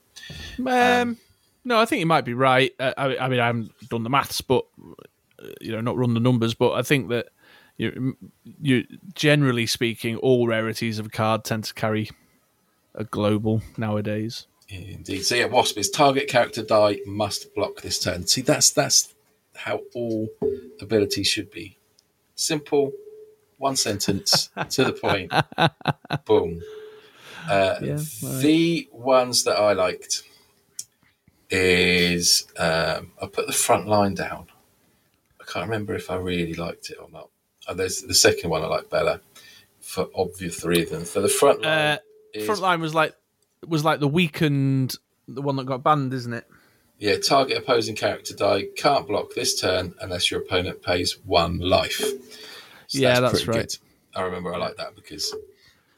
[0.66, 1.18] Um,
[1.64, 2.72] no, I think you might be right.
[2.78, 4.64] Uh, I, I mean, I haven't done the maths, but
[5.42, 6.54] uh, you know, not run the numbers.
[6.54, 7.28] But I think that
[7.76, 8.16] you,
[8.60, 8.84] you
[9.14, 12.10] generally speaking, all rarities of a card tend to carry
[12.94, 14.46] a global nowadays.
[14.68, 15.24] Indeed.
[15.24, 18.26] So yeah, Wasp is target character die must block this turn.
[18.26, 19.14] See, that's that's
[19.56, 20.28] how all
[20.80, 21.78] abilities should be.
[22.34, 22.92] Simple,
[23.58, 25.32] one sentence to the point.
[26.24, 26.62] Boom.
[27.48, 27.98] Uh, Yeah,
[28.40, 30.22] The ones that I liked
[31.55, 34.46] is um, I put the front line down.
[35.40, 37.28] I can't remember if I really liked it or not.
[37.66, 39.20] Uh, there's the second one I like better
[39.80, 41.11] for obvious reasons.
[41.11, 41.98] So the front line Uh,
[42.32, 43.14] is front line was like
[43.66, 44.96] was like the weakened,
[45.28, 46.46] the one that got banned, isn't it?
[46.98, 51.98] Yeah, target opposing character die can't block this turn unless your opponent pays one life.
[52.88, 53.61] So Yeah, that's pretty right.
[53.68, 53.78] good.
[54.14, 55.34] I remember I like that because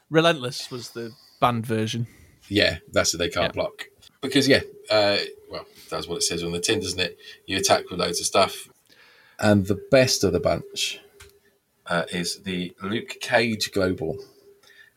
[0.09, 2.07] Relentless was the banned version.
[2.47, 3.17] yeah, that's it.
[3.17, 3.51] They can't Yeah.
[3.61, 3.87] block
[4.21, 5.17] because yeah, uh,
[5.49, 7.17] well, that's what it says on the tin, doesn't it?
[7.45, 8.69] You attack with loads of stuff.
[9.39, 10.99] And the best of the bunch
[11.85, 14.17] uh, is the Luke Cage Global.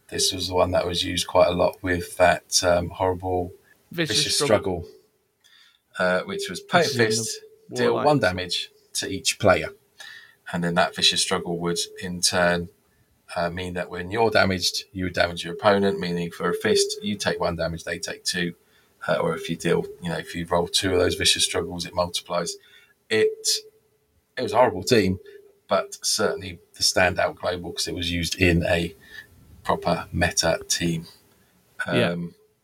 [0.09, 3.53] This was the one that was used quite a lot with that um, horrible
[3.93, 4.85] Vicious, vicious struggle.
[4.85, 4.89] struggle,
[5.99, 7.41] uh, which was pay a This is in the fist,
[7.75, 9.71] deal one damage to each player,
[10.53, 12.69] and then that vicious struggle would in turn
[13.37, 16.01] uh, mean that when you're damaged, you would damage your opponent.
[16.01, 18.55] Meaning for a fist, you take one damage, they take two,
[19.09, 21.87] uh, or if you deal, you know, if you roll two of those vicious struggles,
[21.87, 22.57] it multiplies.
[23.09, 23.49] It
[24.37, 25.19] it was a horrible team,
[25.69, 28.95] but certainly the standout global because it was used in a
[29.65, 31.07] proper meta team.
[31.87, 32.17] Um, Yeah.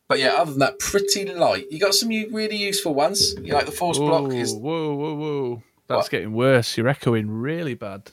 [0.08, 1.66] But yeah, other than that, pretty light.
[1.68, 3.34] You got some really useful ones.
[3.42, 5.62] You like the force block Whoa, is whoa, whoa, whoa.
[5.88, 6.10] That's What?
[6.10, 6.76] getting worse.
[6.76, 8.12] You're echoing really bad.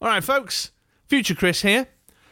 [0.00, 0.70] All right, folks.
[1.06, 1.88] Future Chris here.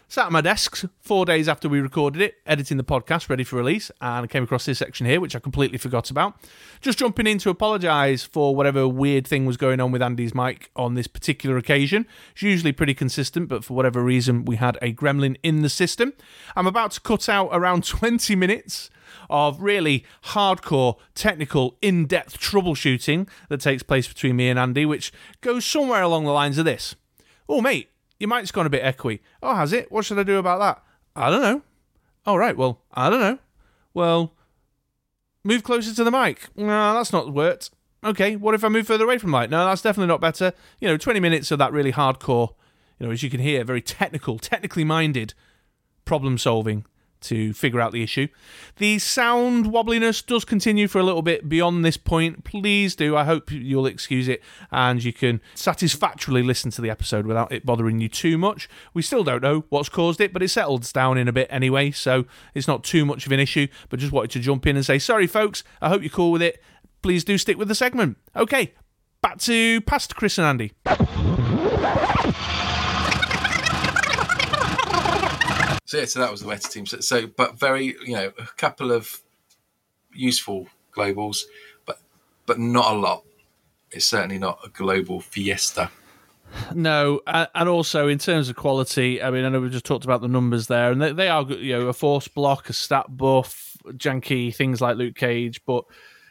[0.09, 3.57] Sat at my desk four days after we recorded it, editing the podcast ready for
[3.57, 6.37] release, and I came across this section here, which I completely forgot about.
[6.81, 10.71] Just jumping in to apologise for whatever weird thing was going on with Andy's mic
[10.77, 12.07] on this particular occasion.
[12.33, 16.13] It's usually pretty consistent, but for whatever reason, we had a gremlin in the system.
[16.55, 18.91] I'm about to cut out around 20 minutes
[19.29, 25.13] of really hardcore, technical, in depth troubleshooting that takes place between me and Andy, which
[25.41, 26.95] goes somewhere along the lines of this.
[27.49, 29.21] Oh, mate, your mic's gone a bit echoey.
[29.43, 29.91] Oh, has it?
[29.91, 30.83] What should I do about that?
[31.15, 31.63] I don't know.
[32.25, 33.39] All right, well, I don't know.
[33.95, 34.35] Well,
[35.45, 36.49] move closer to the mic.
[36.57, 37.71] No, that's not worked.
[38.05, 39.51] Okay, what if I move further away from mic?
[39.51, 40.53] No, that's definitely not better.
[40.81, 42.51] You know, 20 minutes of that really hardcore,
[42.99, 45.35] you know, as you can hear, very technical, technically minded
[46.05, 46.85] problem solving
[47.29, 48.29] to figure out the issue.
[48.77, 52.45] The sound wobbliness does continue for a little bit beyond this point.
[52.45, 53.17] Please do.
[53.17, 57.67] I hope you'll excuse it and you can satisfactorily listen to the episode without it
[57.67, 58.69] bothering you too much.
[58.95, 61.91] We still don't know what's caused it, but it settles down in a bit anyway,
[61.91, 63.67] so it's not too much of an issue.
[63.89, 65.65] But just wanted to jump in and say, sorry, folks.
[65.81, 66.63] I hope you're cool with it.
[67.03, 68.19] Please do stick with the segment.
[68.35, 68.75] Okay,
[69.23, 70.73] back to past Chris and Andy.
[75.87, 76.85] So yeah, so that was the meta team.
[76.85, 79.21] So, so, but very, you know, a couple of
[80.13, 81.45] useful globals,
[81.87, 82.01] but
[82.45, 83.23] but not a lot.
[83.93, 85.91] It's certainly not a global fiesta.
[86.75, 90.21] No, and also in terms of quality, I mean, I know we just talked about
[90.21, 93.77] the numbers there, and they, they are you know a force block, a stat buff,
[93.93, 95.85] janky things like Luke Cage, but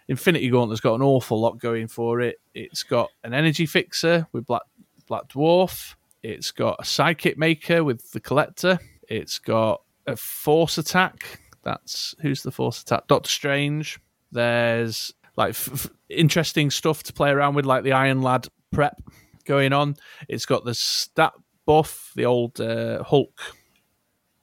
[0.07, 2.39] Infinity Gauntlet's got an awful lot going for it.
[2.53, 4.63] It's got an energy fixer with Black
[5.07, 5.95] Black Dwarf.
[6.23, 8.79] It's got a sidekick maker with the Collector.
[9.09, 11.39] It's got a force attack.
[11.63, 13.07] That's who's the force attack?
[13.07, 13.99] Doctor Strange.
[14.31, 19.01] There's like f- f- interesting stuff to play around with, like the Iron Lad prep
[19.45, 19.95] going on.
[20.27, 21.33] It's got the stat
[21.65, 23.39] buff, the old uh, Hulk.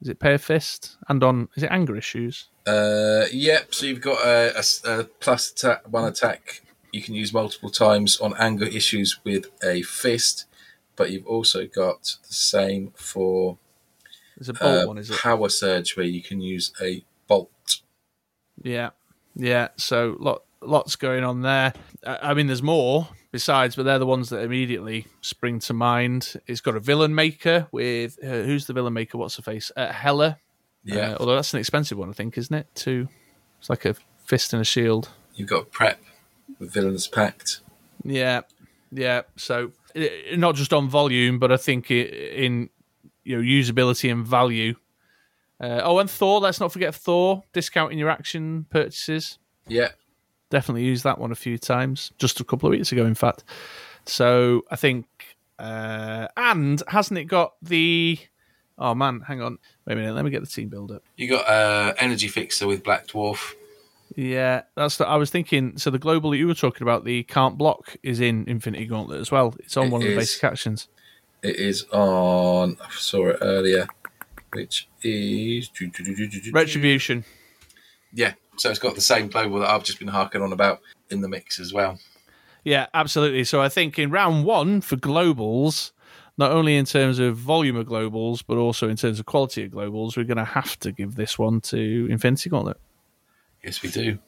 [0.01, 0.97] Is it Pair Fist?
[1.09, 2.49] And on is it anger issues?
[2.67, 3.73] Uh, yep.
[3.75, 6.63] So you've got a plus attack, one attack.
[6.93, 10.47] You can use multiple times on anger issues with a fist,
[10.97, 13.59] but you've also got the same for
[14.37, 15.18] It's a bolt uh, one, is it?
[15.18, 17.51] power surge, where you can use a bolt.
[18.62, 18.91] Yeah,
[19.35, 19.68] yeah.
[19.76, 21.72] So lot lots going on there.
[22.07, 26.35] I I mean, there's more besides, but they're the ones that immediately spring to mind.
[26.47, 29.18] It's got a villain maker with uh, who's the villain maker?
[29.18, 29.72] What's her face?
[29.76, 30.39] Uh, Hela.
[30.85, 31.12] Yeah.
[31.12, 32.66] Uh, although that's an expensive one, I think, isn't it?
[32.74, 33.09] Two.
[33.59, 35.11] It's like a fist and a shield.
[35.35, 36.01] You've got prep
[36.59, 37.61] with villains pact.
[38.05, 38.43] Yeah,
[38.91, 39.22] yeah.
[39.37, 39.72] So
[40.35, 42.70] not just on volume, but I think in
[43.25, 44.75] you know usability and value.
[45.61, 46.41] Uh, oh, and Thor.
[46.41, 47.45] Let's not forget Thor.
[47.53, 49.39] Discounting your action purchases.
[49.68, 49.91] Yeah.
[50.51, 53.45] Definitely used that one a few times, just a couple of weeks ago, in fact.
[54.05, 55.07] So I think,
[55.59, 58.18] uh, and hasn't it got the?
[58.77, 60.14] Oh man, hang on, wait a minute.
[60.14, 61.03] Let me get the team build up.
[61.16, 63.55] You got uh, energy fixer with Black Dwarf.
[64.16, 64.99] Yeah, that's.
[64.99, 65.79] The, I was thinking.
[65.79, 69.20] So the global that you were talking about, the can't block, is in Infinity Gauntlet
[69.20, 69.55] as well.
[69.61, 70.89] It's on It one of the basic actions.
[71.43, 72.76] It is on.
[72.80, 73.88] I saw it earlier,
[74.53, 75.70] which is
[76.53, 77.24] Retribution.
[78.12, 80.80] Yeah, so it's got the same global that I've just been harking on about
[81.11, 81.99] in the mix as well.
[82.64, 83.45] Yeah, absolutely.
[83.45, 85.90] So I think in round one for globals,
[86.38, 89.72] not only in terms of volume of globals, but also in terms of quality of
[89.72, 92.78] globals, we're going to have to give this one to Infinity Gauntlet.
[93.64, 94.18] Yes, we do.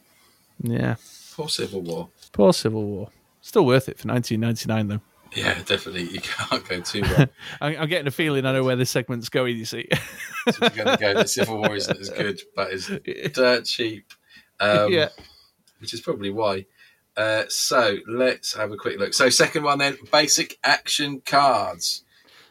[0.62, 0.96] Yeah,
[1.34, 2.08] Poor Civil War.
[2.32, 3.10] poor Civil War.
[3.40, 5.13] Still worth it for 1999 though.
[5.34, 6.04] Yeah, definitely.
[6.04, 7.28] You can't go too wrong.
[7.60, 9.56] I'm, I'm getting a feeling I know where this segment's going.
[9.56, 9.88] You see,
[10.50, 11.14] so you're going to go.
[11.14, 12.88] The Civil War isn't as good, but it's
[13.34, 14.12] dirt cheap.
[14.60, 15.08] Um, yeah,
[15.80, 16.66] which is probably why.
[17.16, 19.14] Uh, so let's have a quick look.
[19.14, 22.04] So second one then, basic action cards.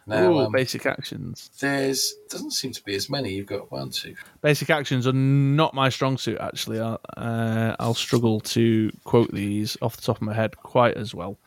[0.05, 1.49] Now Ooh, um, basic actions.
[1.61, 3.33] there's doesn't seem to be as many.
[3.33, 4.15] You've got one, two.
[4.41, 6.37] Basic actions are not my strong suit.
[6.41, 10.97] Actually, I'll, uh, I'll struggle to quote these off the top of my head quite
[10.97, 11.37] as well.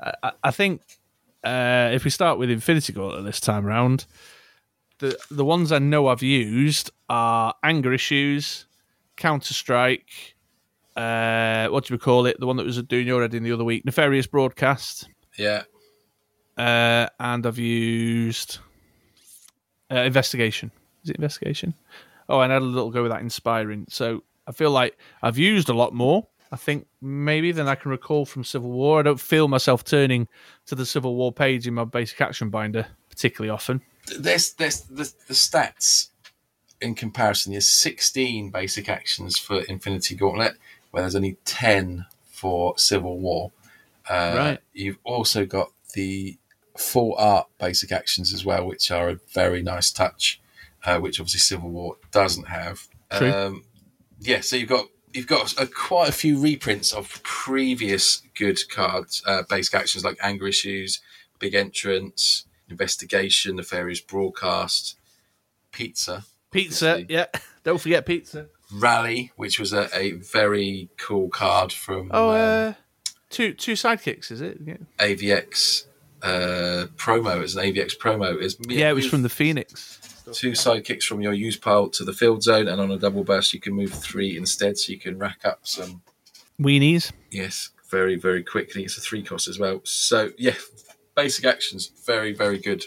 [0.00, 0.82] I, I think
[1.44, 4.06] uh, if we start with Infinity Gauntlet this time around,
[4.98, 8.66] the the ones I know I've used are Anger Issues,
[9.16, 10.36] Counter Strike.
[10.96, 12.38] Uh, what do we call it?
[12.38, 15.08] The one that was doing your head in the other week, Nefarious Broadcast.
[15.36, 15.64] Yeah,
[16.56, 18.58] uh, and I've used
[19.90, 20.70] uh, investigation.
[21.02, 21.74] Is it investigation?
[22.28, 23.86] Oh, and I had a little go with that inspiring.
[23.88, 26.26] So I feel like I've used a lot more.
[26.54, 29.00] I think maybe than I can recall from Civil War.
[29.00, 30.28] I don't feel myself turning
[30.66, 33.80] to the Civil War page in my basic action binder particularly often.
[34.20, 36.10] there's there's the, the stats
[36.80, 37.50] in comparison.
[37.50, 40.54] There's 16 basic actions for Infinity Gauntlet,
[40.92, 43.50] where there's only 10 for Civil War.
[44.08, 44.58] Uh, Right.
[44.72, 46.38] You've also got the
[46.78, 50.40] full art basic actions as well, which are a very nice touch,
[50.84, 52.86] uh, which obviously Civil War doesn't have.
[53.10, 53.32] True.
[53.32, 53.64] Um,
[54.20, 59.22] yeah, so you've got you've got a, quite a few reprints of previous good cards,
[59.26, 61.00] uh, basic actions like anger issues,
[61.38, 64.96] big entrance, investigation, the nefarious broadcast,
[65.72, 67.14] pizza, Pizza, Obviously.
[67.14, 67.26] yeah.
[67.64, 68.46] Don't forget pizza.
[68.72, 72.72] rally, which was a, a very cool card from Oh, um, uh,
[73.30, 74.58] two two sidekicks, is it?
[74.64, 75.86] Yeah, AVX
[76.22, 77.42] uh, promo.
[77.42, 78.40] It's an AVX promo.
[78.40, 79.98] It's yeah it was from the Phoenix.
[80.32, 83.52] Two sidekicks from your use pile to the field zone, and on a double burst
[83.52, 86.02] you can move three instead, so you can rack up some
[86.60, 87.12] Weenies.
[87.30, 88.84] Yes, very, very quickly.
[88.84, 89.80] It's a three cost as well.
[89.84, 90.54] So, yeah,
[91.14, 92.84] basic actions, very, very good.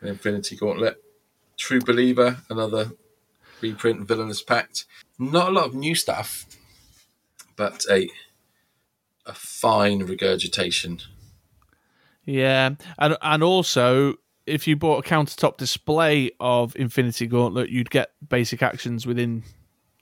[0.00, 1.02] And Infinity Gauntlet.
[1.56, 2.92] True Believer, another
[3.60, 4.84] reprint, Villainous Pact.
[5.18, 6.46] Not a lot of new stuff,
[7.56, 8.10] but a
[9.26, 11.00] a fine regurgitation.
[12.24, 14.16] Yeah, and and also
[14.46, 19.42] if you bought a countertop display of Infinity Gauntlet, you'd get basic actions within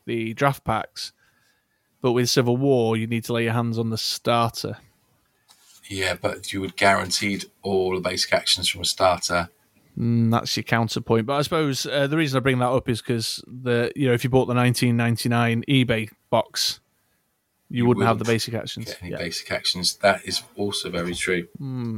[0.05, 1.13] the draft packs.
[2.01, 4.79] But with Civil War, you need to lay your hands on the starter.
[5.89, 9.49] Yeah, but you would guaranteed all the basic actions from a starter.
[9.99, 11.27] Mm, that's your counterpoint.
[11.27, 14.15] But I suppose uh, the reason I bring that up is because the you know
[14.15, 16.81] if you bought the 1999 eBay box,
[17.73, 18.95] you, wouldn't, have the basic actions.
[19.01, 19.19] Any Yeah.
[19.19, 19.97] basic actions.
[19.97, 21.49] That is also very true.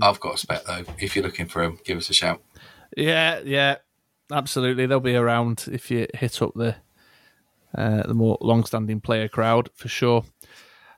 [0.03, 0.85] I've got a spec though.
[0.99, 2.43] If you're looking for them, give us a shout.
[2.97, 3.77] yeah, yeah,
[4.33, 4.87] absolutely.
[4.87, 6.77] They'll be around if you hit up the
[7.77, 10.25] uh, the more long-standing player crowd for sure.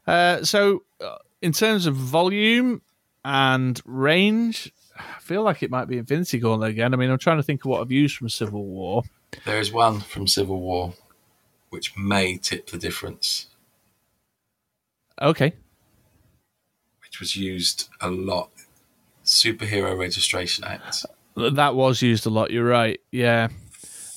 [0.07, 2.83] Uh, so, uh, in terms of volume
[3.25, 6.93] and range, I feel like it might be Infinity Gauntlet again.
[6.93, 9.03] I mean, I'm trying to think of what I've used from Civil War.
[9.47, 10.93] There is one from Civil War
[11.71, 13.47] which may tip the difference,
[15.21, 15.53] Okay,
[17.03, 18.51] which was used a lot.
[19.25, 21.05] Superhero Registration Act.
[21.35, 22.51] that was used a lot.
[22.53, 23.01] You're right.
[23.11, 23.49] Yeah.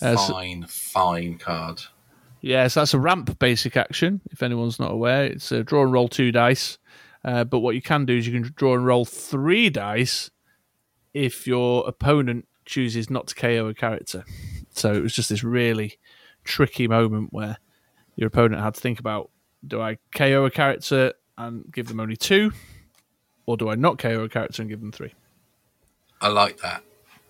[0.02, 1.82] Uh, so- Fine, fine card.
[2.42, 4.22] Yeah, so that's a ramp basic action.
[4.32, 6.78] If anyone's not aware, it's a draw and roll two dice.
[7.26, 10.30] Uh, but what you can do is you can draw and roll three dice
[11.14, 14.24] if your opponent chooses not to KO a character.
[14.72, 15.98] So it was just this really
[16.46, 17.58] tricky moment where
[18.16, 19.30] your opponent had to think about:
[19.66, 22.52] Do I KO a character and give them only two,
[23.46, 25.14] or do I not KO a character and give them three?
[26.22, 26.84] I like that.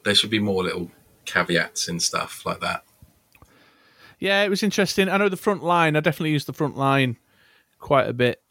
[0.03, 0.89] There should be more little
[1.25, 2.83] caveats and stuff like that.
[4.19, 5.09] Yeah, it was interesting.
[5.09, 5.95] I know the front line.
[5.95, 7.17] I definitely used the front line
[7.79, 8.41] quite a bit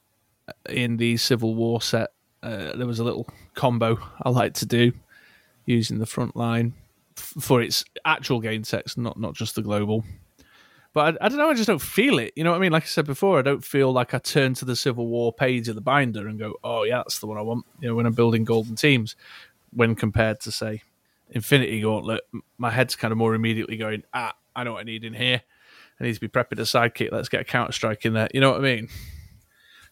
[0.68, 2.10] in the Civil War set.
[2.42, 4.92] Uh, there was a little combo I like to do
[5.66, 6.72] using the front line
[7.16, 10.04] f- for its actual game sets, not not just the global.
[10.94, 11.50] But I, I don't know.
[11.50, 12.32] I just don't feel it.
[12.34, 12.72] You know what I mean?
[12.72, 15.68] Like I said before, I don't feel like I turn to the Civil War page
[15.68, 18.06] of the binder and go, "Oh yeah, that's the one I want." You know, when
[18.06, 19.14] I'm building golden teams,
[19.70, 20.82] when compared to say
[21.30, 22.22] Infinity Gauntlet,
[22.56, 25.42] my head's kind of more immediately going, "Ah, I know what I need in here.
[26.00, 27.12] I need to be prepping a sidekick.
[27.12, 28.88] Let's get a counter strike in there." You know what I mean?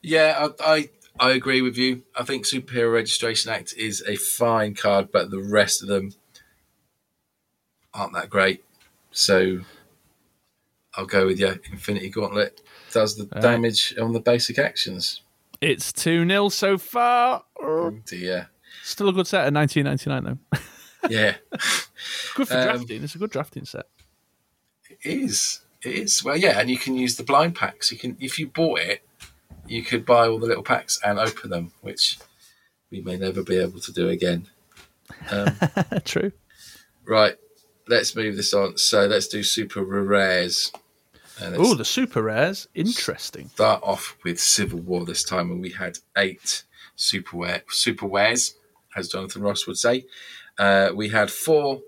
[0.02, 0.88] Yeah, I, I
[1.18, 2.04] I agree with you.
[2.14, 6.12] I think Superhero Registration Act is a fine card, but the rest of them
[7.94, 8.64] aren't that great.
[9.12, 9.60] So
[10.96, 11.58] I'll go with you.
[11.70, 12.60] Infinity Gauntlet
[12.92, 15.22] does the damage on the basic actions.
[15.60, 17.44] It's two 0 so far.
[17.60, 18.48] Oh dear.
[18.82, 20.58] Still a good set at 1999 though.
[21.08, 21.36] Yeah,
[22.34, 23.04] Good for Um, drafting.
[23.04, 23.86] It's a good drafting set.
[24.90, 25.60] it is.
[25.84, 26.24] It is.
[26.24, 27.92] Well, yeah, and you can use the blind packs.
[27.92, 29.02] You can, if you bought it,
[29.68, 32.18] you could buy all the little packs and open them, which
[32.90, 34.48] we may never be able to do again.
[35.30, 35.56] Um,
[36.04, 36.32] True.
[37.04, 37.36] Right,
[37.86, 38.76] let's move this on.
[38.76, 40.72] So let's do super rares.
[41.40, 42.66] Oh, the super rares.
[42.74, 43.48] Interesting.
[43.48, 46.64] start off with Civil War this time, and we had eight
[46.94, 48.54] super wear, super wares,
[48.96, 50.06] as Jonathan Ross would say.
[50.58, 51.82] Uh, we had four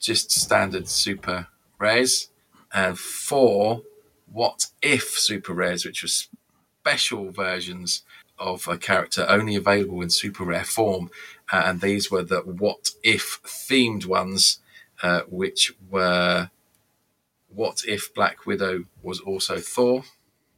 [0.00, 1.46] just standard super
[1.78, 2.30] rares,
[2.72, 3.82] and four
[4.30, 8.02] what if super rares, which were special versions
[8.38, 11.10] of a character only available in super rare form.
[11.52, 14.58] Uh, and these were the what if themed ones,
[15.02, 16.50] uh, which were
[17.54, 20.04] what if Black Widow was also Thor?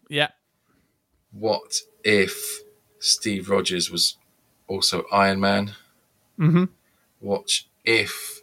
[0.08, 0.28] Yeah.
[1.32, 2.60] What if
[2.98, 4.16] Steve Rogers was
[4.66, 5.72] also Iron Man?
[6.38, 6.64] Mm-hmm.
[7.20, 8.40] What if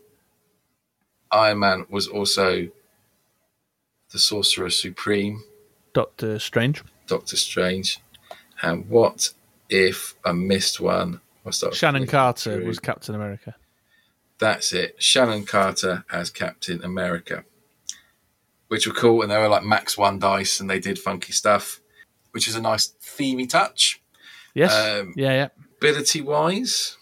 [1.32, 2.70] Iron Man was also
[4.12, 5.44] the Sorcerer Supreme,
[5.94, 6.84] Doctor Strange.
[7.08, 8.00] Doctor Strange?
[8.62, 9.34] And what
[9.70, 11.22] if I missed one?
[11.72, 12.68] Sharon Carter through.
[12.68, 13.56] was Captain America.
[14.40, 15.02] That's it.
[15.02, 17.46] Sharon Carter as Captain America,
[18.68, 21.80] which were cool, and they were like max one dice, and they did funky stuff,
[22.32, 24.02] which is a nice themey touch.
[24.54, 24.74] Yes.
[24.74, 25.48] Um, yeah, yeah.
[25.78, 26.98] Ability wise,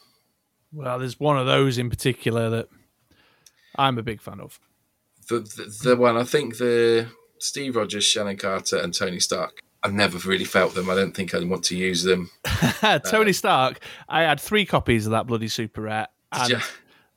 [0.73, 2.67] Well, there's one of those in particular that
[3.77, 4.59] I'm a big fan of.
[5.29, 7.07] the, the the one I think the
[7.39, 9.59] Steve Rogers, Sharon Carter, and Tony Stark.
[9.83, 10.89] I've never really felt them.
[10.89, 12.31] I don't think I'd want to use them.
[13.05, 13.79] Tony Stark.
[14.09, 16.61] I had three copies of that bloody super rare, and Yeah.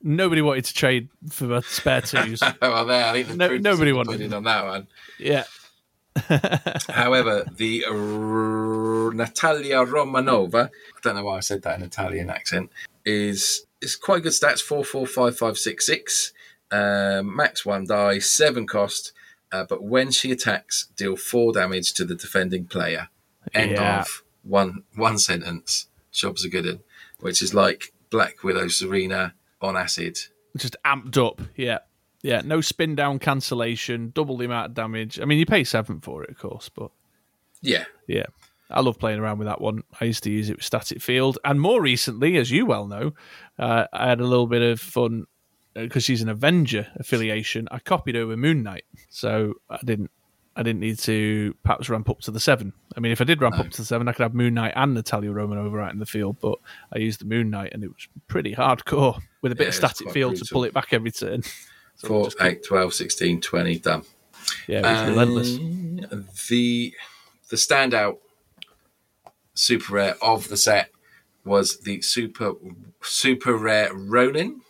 [0.03, 2.41] Nobody wanted to trade for spare twos.
[2.63, 4.87] well, there, I think the No- nobody wanted on that one.
[5.19, 5.45] yeah.
[6.89, 12.71] However, the R- Natalia Romanova, I don't know why I said that in Italian accent,
[13.05, 16.33] is is quite good stats four four five five six six,
[16.71, 19.13] um, max one die, seven cost.
[19.53, 23.09] Uh, but when she attacks, deal four damage to the defending player.
[23.55, 24.01] End Yeah.
[24.01, 25.87] of one one sentence.
[26.13, 26.81] Job's a good one,
[27.21, 30.19] which is like Black Widow Tsarina on acid.
[30.57, 31.41] Just amped up.
[31.57, 31.79] Yeah.
[32.23, 32.43] Yeah.
[32.45, 35.21] No spin down cancellation, double the amount of damage.
[35.21, 36.91] I mean, you pay seven for it, of course, but
[37.61, 38.27] Yeah, yeah.
[38.71, 39.83] I love playing around with that one.
[39.99, 41.39] I used to use it with Static Field.
[41.43, 43.13] And more recently, as you well know,
[43.59, 45.25] uh, I had a little bit of fun
[45.75, 47.67] because she's an Avenger affiliation.
[47.71, 48.85] I copied her with Moon Knight.
[49.09, 50.11] So I didn't.
[50.55, 52.73] I didn't need to perhaps ramp up to the seven.
[52.97, 54.73] I mean, if I did ramp up to the seven, I could have Moon Knight
[54.75, 56.39] and Natalia Romanova out in the field.
[56.41, 56.59] But
[56.93, 59.75] I used the Moon Knight, and it was pretty hardcore with a bit Yeah, of
[59.75, 61.43] static field to pull it back every turn.
[61.97, 64.03] So four, just- eight, 12, 16, 20, done.
[64.67, 65.57] yeah, was relentless.
[65.59, 66.95] Um, The
[67.51, 68.19] the standout
[69.55, 70.91] super rare of the set
[71.45, 72.53] was the super
[73.03, 74.61] super rare Ronin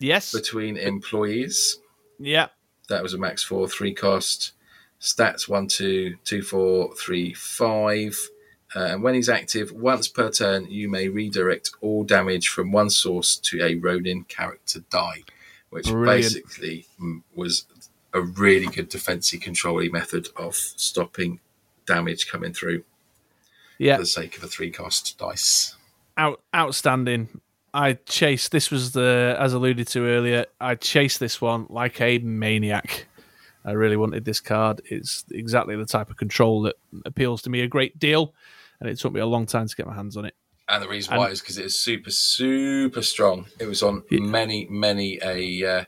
[0.00, 1.78] Yes, between employees.
[2.18, 2.48] yeah,
[2.88, 4.52] That was a max four, three cost.
[5.00, 8.16] Stats one, two, two, four, three, five.
[8.74, 12.88] Uh, and when he's active, once per turn, you may redirect all damage from one
[12.90, 15.22] source to a Ronin character die,
[15.70, 16.22] which Brilliant.
[16.22, 17.66] basically mm, was
[18.14, 21.40] a really good defensive controlling method of stopping
[21.86, 22.84] damage coming through
[23.78, 23.96] yeah.
[23.96, 25.76] for the sake of a three cost dice.
[26.16, 27.28] out outstanding.
[27.74, 30.46] I chased this was the as alluded to earlier.
[30.60, 33.06] I chased this one like a maniac.
[33.64, 34.82] I really wanted this card.
[34.84, 36.74] It's exactly the type of control that
[37.06, 38.34] appeals to me a great deal,
[38.82, 40.34] and it took me a long time to get my hands on it.
[40.68, 43.46] And the reason And- why is because it is super, super strong.
[43.60, 45.84] It was on many, many a uh,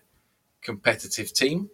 [0.62, 1.70] competitive team.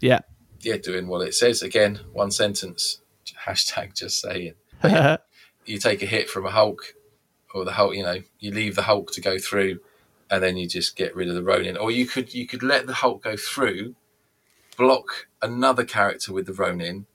[0.00, 0.20] Yeah,
[0.60, 1.62] yeah, doing what it says.
[1.62, 3.00] Again, one sentence.
[3.46, 4.54] Hashtag just saying.
[5.66, 6.94] You take a hit from a Hulk,
[7.54, 7.94] or the Hulk.
[7.94, 9.80] You know, you leave the Hulk to go through,
[10.30, 11.78] and then you just get rid of the Ronin.
[11.78, 13.94] Or you could you could let the Hulk go through,
[14.76, 17.06] block another character with the Ronin,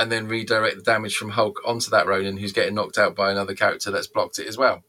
[0.00, 3.30] and then redirect the damage from Hulk onto that Ronin, who's getting knocked out by
[3.30, 4.82] another character that's blocked it as well.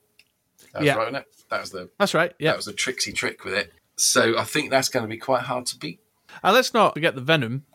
[0.74, 0.96] That's Yeah.
[0.96, 1.26] right?
[1.50, 2.34] That was the that's right.
[2.40, 3.74] Yeah, that was the tricksy trick with it.
[3.98, 6.00] So I think that's going to be quite hard to beat.
[6.44, 7.66] and let's not forget the Venom.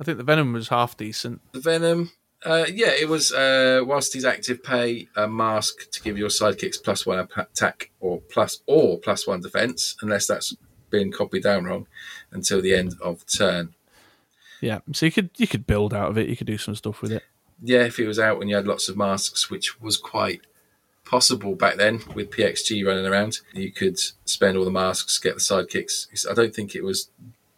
[0.00, 1.40] I think the Venom was half decent.
[1.52, 2.12] The Venom,
[2.44, 6.82] uh, yeah, it was uh, whilst he's active, pay a mask to give your sidekicks
[6.82, 10.54] plus one attack or plus or plus one defense, unless that's
[10.90, 11.86] been copied down wrong,
[12.30, 13.74] until the end of turn.
[14.60, 16.28] Yeah, so you could you could build out of it.
[16.28, 17.22] You could do some stuff with it.
[17.62, 20.42] Yeah, if it was out when you had lots of masks, which was quite
[21.04, 25.40] possible back then with PXG running around, you could spend all the masks, get the
[25.40, 26.26] sidekicks.
[26.30, 27.08] I don't think it was.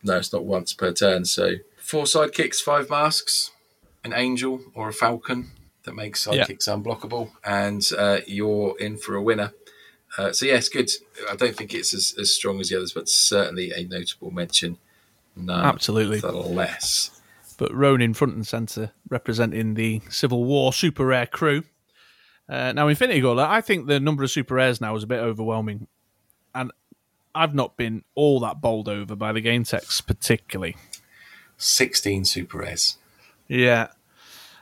[0.02, 1.24] No, it's not once per turn.
[1.24, 3.50] So four sidekicks, five masks,
[4.04, 5.50] an angel or a falcon
[5.84, 6.44] that makes Yeah.
[6.44, 9.52] sidekicks unblockable, and uh, you're in for a winner.
[10.16, 10.90] Uh, so yeah, it's good.
[11.30, 14.78] I don't think it's as, as strong as the others, but certainly a notable mention.
[15.48, 16.20] Absolutely.
[16.20, 17.20] Less.
[17.58, 21.64] but Ronin front and center representing the Civil War super rare crew.
[22.48, 25.20] Uh, now, Infinity Gauntlet, I think the number of super rares now is a bit
[25.20, 25.86] overwhelming,
[26.54, 26.72] and
[27.34, 30.76] I've not been all that bowled over by the game text particularly.
[31.58, 32.96] 16 super rares.
[33.48, 33.88] Yeah,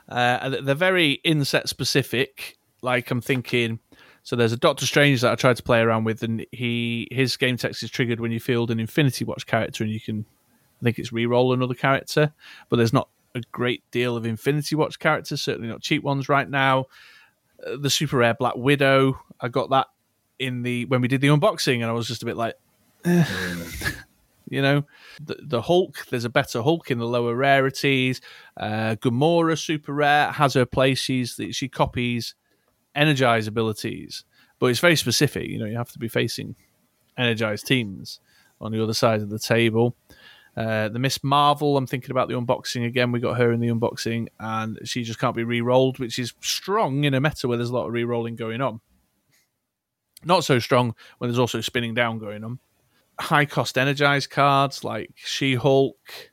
[0.09, 2.57] uh, they're very inset specific.
[2.81, 3.79] Like I'm thinking,
[4.23, 7.37] so there's a Doctor Strange that I tried to play around with, and he his
[7.37, 10.25] game text is triggered when you field an Infinity Watch character, and you can,
[10.79, 12.33] I think it's re-roll another character,
[12.69, 16.49] but there's not a great deal of Infinity Watch characters, certainly not cheap ones right
[16.49, 16.85] now.
[17.65, 19.87] Uh, the super rare Black Widow, I got that
[20.39, 22.55] in the when we did the unboxing, and I was just a bit like,
[23.05, 23.25] eh.
[24.49, 24.83] you know,
[25.21, 26.05] the, the Hulk.
[26.09, 28.21] There's a better Hulk in the lower rarities.
[28.55, 30.99] Uh, Gamora, super rare, has her place.
[30.99, 32.35] She's she copies
[32.95, 34.23] energize abilities,
[34.59, 35.49] but it's very specific.
[35.49, 36.55] You know, you have to be facing
[37.17, 38.19] energized teams
[38.61, 39.95] on the other side of the table.
[40.57, 43.11] Uh, the Miss Marvel, I'm thinking about the unboxing again.
[43.11, 47.03] We got her in the unboxing, and she just can't be re-rolled, which is strong
[47.03, 48.81] in a meta where there's a lot of re-rolling going on.
[50.25, 52.57] Not so strong when there's also spinning down going on.
[53.19, 56.31] high cost energized cards like She Hulk.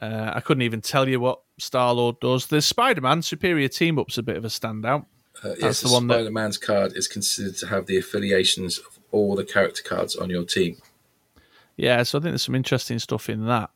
[0.00, 2.46] Uh, I couldn't even tell you what Star Lord does.
[2.46, 5.04] The Spider Man Superior Team Up's a bit of a standout.
[5.44, 7.98] Uh, yes, That's the the one that- Spider Man's card is considered to have the
[7.98, 10.76] affiliations of all the character cards on your team.
[11.76, 13.70] Yeah, so I think there's some interesting stuff in that.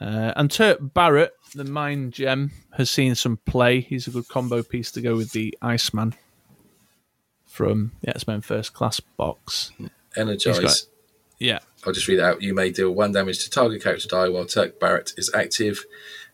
[0.00, 3.80] Uh, and Turk Barrett, the Mind Gem, has seen some play.
[3.80, 6.14] He's a good combo piece to go with the Iceman
[7.46, 9.72] from the X Men First Class box.
[10.16, 10.58] Energize.
[10.58, 10.82] Got-
[11.38, 12.40] Yeah, I'll just read it out.
[12.40, 15.84] You may deal one damage to target character die while Turk Barrett is active.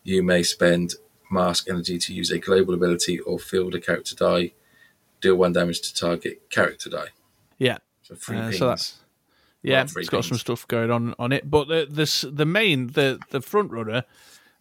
[0.04, 0.94] You may spend
[1.30, 4.52] mask energy to use a global ability or field a character die.
[5.20, 7.08] Deal one damage to target character die.
[7.58, 7.78] yeah.
[8.02, 8.98] So Uh, so that's
[9.62, 11.50] yeah, it's got some stuff going on on it.
[11.50, 14.04] But the this the main the the front runner,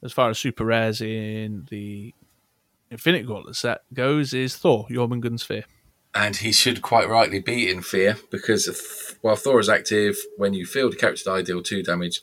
[0.02, 2.14] as far as super rares in the
[2.90, 5.66] Infinity Gauntlet set goes, is Thor Jormungand's Fear.
[6.16, 10.54] and he should quite rightly be in fear because th- while Thor is active, when
[10.54, 12.22] you field a character die, deal two damage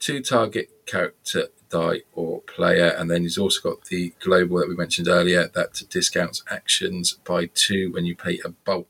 [0.00, 4.76] to target character die or player, and then he's also got the global that we
[4.76, 8.86] mentioned earlier that discounts actions by two when you pay a bolt.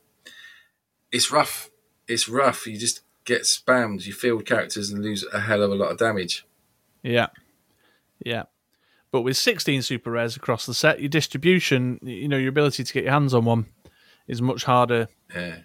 [1.11, 1.71] It's rough.
[2.07, 2.67] It's rough.
[2.67, 4.07] You just get spammed.
[4.07, 6.45] You field characters and lose a hell of a lot of damage.
[7.03, 7.29] Yeah.
[8.25, 8.45] Yeah.
[9.11, 12.93] But with 16 super rares across the set, your distribution, you know, your ability to
[12.93, 13.67] get your hands on one
[14.27, 15.59] is much harder Yeah.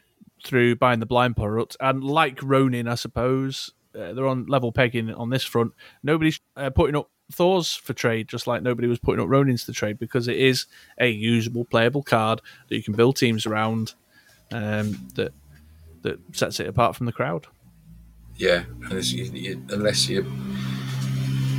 [0.44, 1.76] through buying the blind product.
[1.80, 5.74] And like Ronin, I suppose, uh, they're on level pegging on this front.
[6.04, 9.68] Nobody's uh, putting up Thor's for trade, just like nobody was putting up Ronin's to
[9.68, 10.66] the trade, because it is
[11.00, 13.94] a usable, playable card that you can build teams around
[14.52, 15.32] um, that
[16.04, 17.48] that sets it apart from the crowd.
[18.36, 20.26] Yeah, unless you, unless you,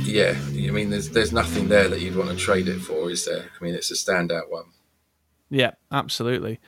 [0.03, 3.25] yeah, I mean, there's there's nothing there that you'd want to trade it for, is
[3.25, 3.45] there?
[3.59, 4.65] I mean, it's a standout one.
[5.49, 6.59] Yeah, absolutely.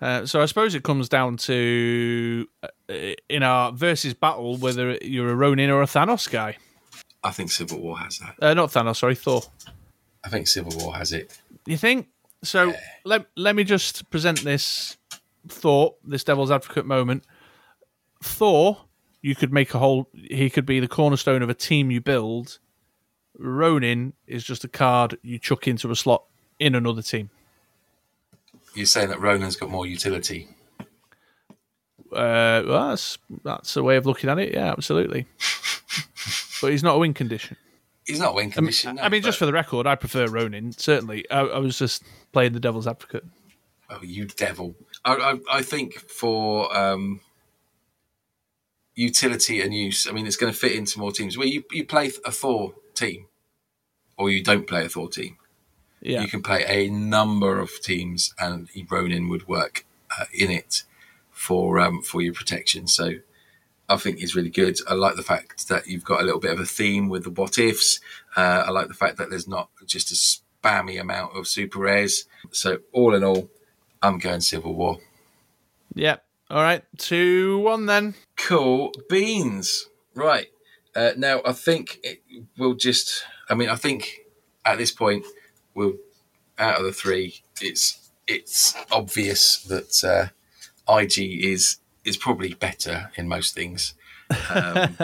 [0.00, 2.94] Uh, so I suppose it comes down to uh,
[3.28, 6.56] in our versus battle whether you're a Ronin or a Thanos guy.
[7.22, 8.34] I think Civil War has that.
[8.42, 9.42] Uh, not Thanos, sorry, Thor.
[10.22, 11.38] I think Civil War has it.
[11.64, 12.08] You think?
[12.42, 14.98] So let let me just present this
[15.48, 17.24] thought, this devil's advocate moment.
[18.22, 18.78] Thor,
[19.20, 20.08] you could make a whole.
[20.12, 22.58] He could be the cornerstone of a team you build.
[23.38, 26.24] Ronin is just a card you chuck into a slot
[26.58, 27.30] in another team.
[28.74, 30.48] You're saying that Ronin's got more utility.
[32.12, 34.52] Uh, well, that's that's a way of looking at it.
[34.54, 35.26] Yeah, absolutely.
[36.60, 37.56] but he's not a win condition.
[38.06, 38.98] He's not a win condition.
[39.00, 40.72] I mean, just for the record, I prefer Ronin.
[40.72, 43.24] Certainly, I, I was just playing the devil's advocate.
[43.90, 44.74] oh, you devil.
[45.04, 47.20] I, I, I think for um,
[48.94, 51.36] utility and use, I mean, it's going to fit into more teams.
[51.36, 53.26] Where you, you play a Thor team,
[54.16, 55.36] or you don't play a Thor team.
[56.00, 59.86] Yeah, You can play a number of teams, and Ronin would work
[60.18, 60.82] uh, in it
[61.30, 62.86] for um, for your protection.
[62.86, 63.14] So
[63.88, 64.78] I think it's really good.
[64.88, 67.30] I like the fact that you've got a little bit of a theme with the
[67.30, 68.00] what ifs.
[68.36, 72.24] Uh, I like the fact that there's not just a spammy amount of super rares.
[72.50, 73.48] So all in all,
[74.04, 74.98] I'm going Civil War.
[75.94, 76.16] yeah.
[76.50, 78.14] All right, two one then.
[78.36, 79.88] Cool beans.
[80.14, 80.48] Right.
[80.94, 82.22] Uh, now, I think it
[82.58, 84.20] we'll just, I mean, I think
[84.64, 85.24] at this point,
[85.74, 85.94] we'll,
[86.58, 93.26] out of the three, it's it's obvious that uh, IG is is probably better in
[93.26, 93.94] most things.
[94.50, 94.96] Um,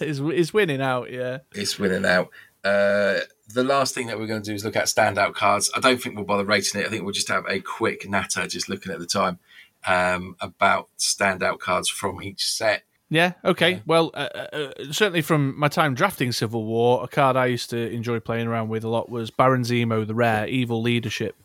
[0.00, 1.10] is is winning out.
[1.10, 2.30] Yeah, it's winning out.
[2.64, 5.70] Uh, the last thing that we're going to do is look at standout cards.
[5.74, 6.86] I don't think we'll bother rating it.
[6.86, 9.38] I think we'll just have a quick natter, just looking at the time,
[9.86, 12.82] um, about standout cards from each set.
[13.08, 13.32] yeah.
[13.44, 13.82] Okay.
[13.86, 17.70] Well, uh, uh, uh, certainly from my time drafting Civil War, a card I used
[17.70, 21.36] to enjoy playing around with a lot was Baron Zemo, the rare evil leadership,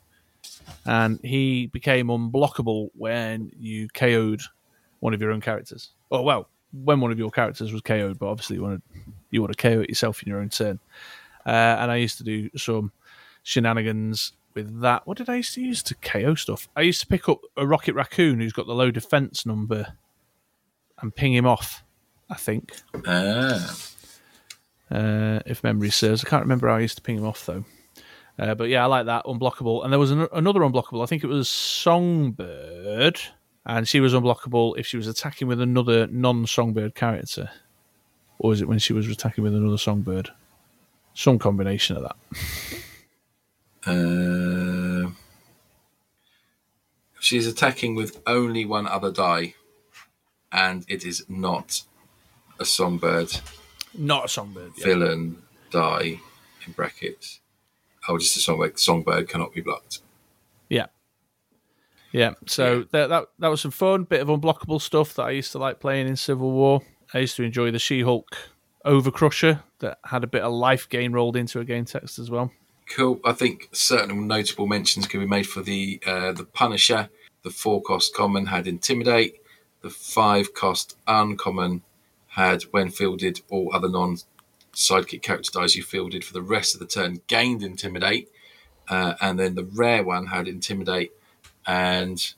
[0.85, 4.41] and he became unblockable when you KO'd
[5.01, 5.91] one of your own characters.
[6.09, 8.99] Oh well, when one of your characters was KO'd, but obviously you want to
[9.29, 10.79] you want to KO it yourself in your own turn.
[11.45, 12.91] Uh, and I used to do some
[13.43, 15.07] shenanigans with that.
[15.07, 16.67] What did I used to use to KO stuff?
[16.75, 19.93] I used to pick up a Rocket Raccoon who's got the low defense number
[21.01, 21.83] and ping him off.
[22.29, 22.73] I think,
[23.07, 23.77] Ah,
[24.89, 26.23] uh, if memory serves.
[26.23, 27.65] I can't remember how I used to ping him off though.
[28.39, 29.83] Uh, but yeah, I like that unblockable.
[29.83, 31.03] And there was an- another unblockable.
[31.03, 33.19] I think it was Songbird,
[33.65, 37.49] and she was unblockable if she was attacking with another non-Songbird character,
[38.39, 40.29] or is it when she was attacking with another Songbird?
[41.13, 42.15] Some combination of that.
[43.85, 45.09] Uh,
[47.19, 49.55] she's attacking with only one other die,
[50.51, 51.81] and it is not
[52.59, 53.39] a songbird
[53.97, 54.71] Not a Songbird.
[54.77, 54.85] Yeah.
[54.85, 55.41] villain
[55.71, 56.19] die
[56.65, 57.39] in brackets.
[58.07, 58.79] Oh, just a songbird.
[58.79, 59.99] Songbird cannot be blocked.
[60.69, 60.87] Yeah.
[62.11, 62.33] Yeah.
[62.47, 65.57] So That, that that was some fun, bit of unblockable stuff that I used to
[65.59, 66.81] like playing in Civil War.
[67.13, 68.35] I used to enjoy the She-Hulk
[68.85, 72.51] Overcrusher that had a bit of life gain rolled into a game text as well.
[72.89, 73.19] Cool.
[73.23, 77.09] I think certain notable mentions can be made for the uh, the Punisher.
[77.43, 79.41] The four cost common had Intimidate.
[79.81, 81.83] The five cost uncommon
[82.27, 84.17] had, when fielded, all other non
[84.73, 88.29] sidekick character dice you fielded for the rest of the turn gained Intimidate.
[88.87, 91.11] Uh, and then the rare one had Intimidate.
[91.65, 92.33] And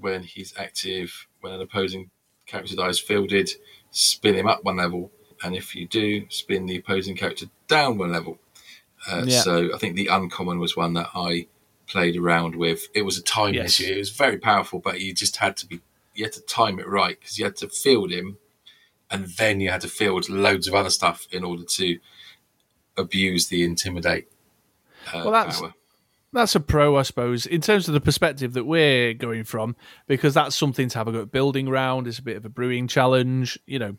[0.00, 2.10] when he's active, when an opposing
[2.46, 3.50] character dice fielded,
[3.90, 5.10] spin him up one level.
[5.42, 8.38] And if you do, spin the opposing character down one level.
[9.10, 9.40] Uh, Yeah.
[9.42, 11.46] So I think the uncommon was one that I
[11.86, 12.88] played around with.
[12.94, 13.80] It was a time Yes.
[13.80, 13.92] issue.
[13.94, 15.80] It was very powerful, but you just had to be
[16.14, 18.38] you had to time it right because you had to field him,
[19.10, 21.98] and then you had to field loads of other stuff in order to
[22.96, 24.26] abuse the intimidate.
[25.08, 25.74] Uh, Well, that's- power.
[26.32, 29.74] That's a pro, I suppose, in terms of the perspective that we're going from,
[30.06, 32.06] because that's something to have a go at building round.
[32.06, 33.96] It's a bit of a brewing challenge, you know.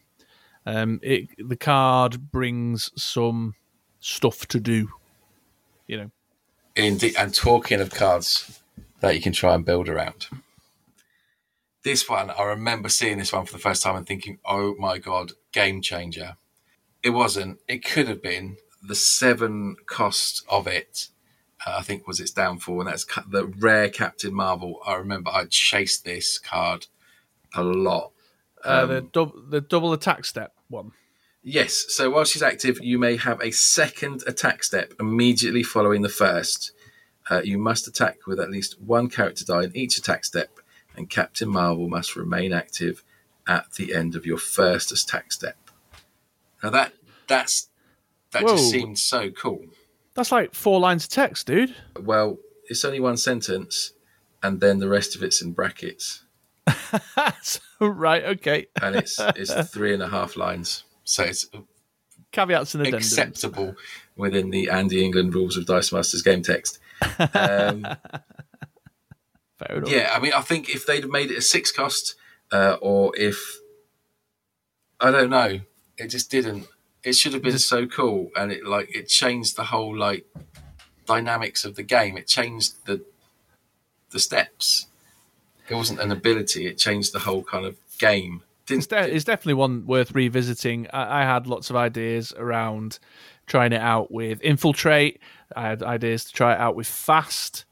[0.68, 3.56] Um, it the card brings some
[4.02, 4.90] stuff to do,
[5.88, 6.12] you know.
[6.76, 8.62] Indeed, and talking of cards
[9.00, 10.28] that you can try and build around.
[11.84, 14.98] This one, I remember seeing this one for the first time and thinking, oh my
[14.98, 16.36] God, game changer.
[17.02, 17.60] It wasn't.
[17.70, 18.58] It could have been.
[18.84, 21.08] The seven cost of it,
[21.66, 22.82] uh, I think, was its downfall.
[22.82, 24.82] And that's the rare Captain Marvel.
[24.86, 26.88] I remember I chased this card
[27.56, 28.12] a lot.
[28.66, 30.92] Uh, Um, the dub- the double attack step one.
[31.44, 31.86] Yes.
[31.90, 36.72] So while she's active, you may have a second attack step immediately following the first.
[37.30, 40.60] Uh, you must attack with at least one character die in each attack step,
[40.96, 43.04] and Captain Marvel must remain active
[43.48, 45.58] at the end of your first attack step.
[46.64, 46.94] Now that
[47.28, 47.70] that's
[48.32, 48.52] that Whoa.
[48.52, 49.66] just seemed so cool.
[50.14, 51.76] That's like four lines of text, dude.
[52.00, 52.40] Well,
[52.70, 53.94] it's only one sentence,
[54.42, 56.24] and then the rest of it's in brackets,
[57.80, 58.68] right, okay.
[58.82, 60.84] and it's it's three and a half lines.
[61.04, 61.48] So it's
[62.32, 62.98] Caveats and addendums.
[62.98, 63.76] acceptable
[64.16, 66.80] within the Andy England rules of Dice Masters game text.
[67.34, 67.86] Um,
[69.58, 69.90] Fair enough.
[69.90, 72.16] yeah, I mean, I think if they'd have made it a six cost,
[72.52, 73.58] uh, or if
[75.00, 75.62] I don't know,
[75.98, 76.68] it just didn't.
[77.04, 80.26] It should have been so cool, and it like it changed the whole like
[81.06, 82.18] dynamics of the game.
[82.18, 83.04] It changed the
[84.12, 84.87] the steps.
[85.70, 88.44] It wasn't an ability; it changed the whole kind of game.
[88.70, 90.88] It's, Didn't de- it's definitely one worth revisiting.
[90.92, 93.00] I-, I had lots of ideas around
[93.46, 95.22] trying it out with infiltrate.
[95.56, 97.66] I had ideas to try it out with fast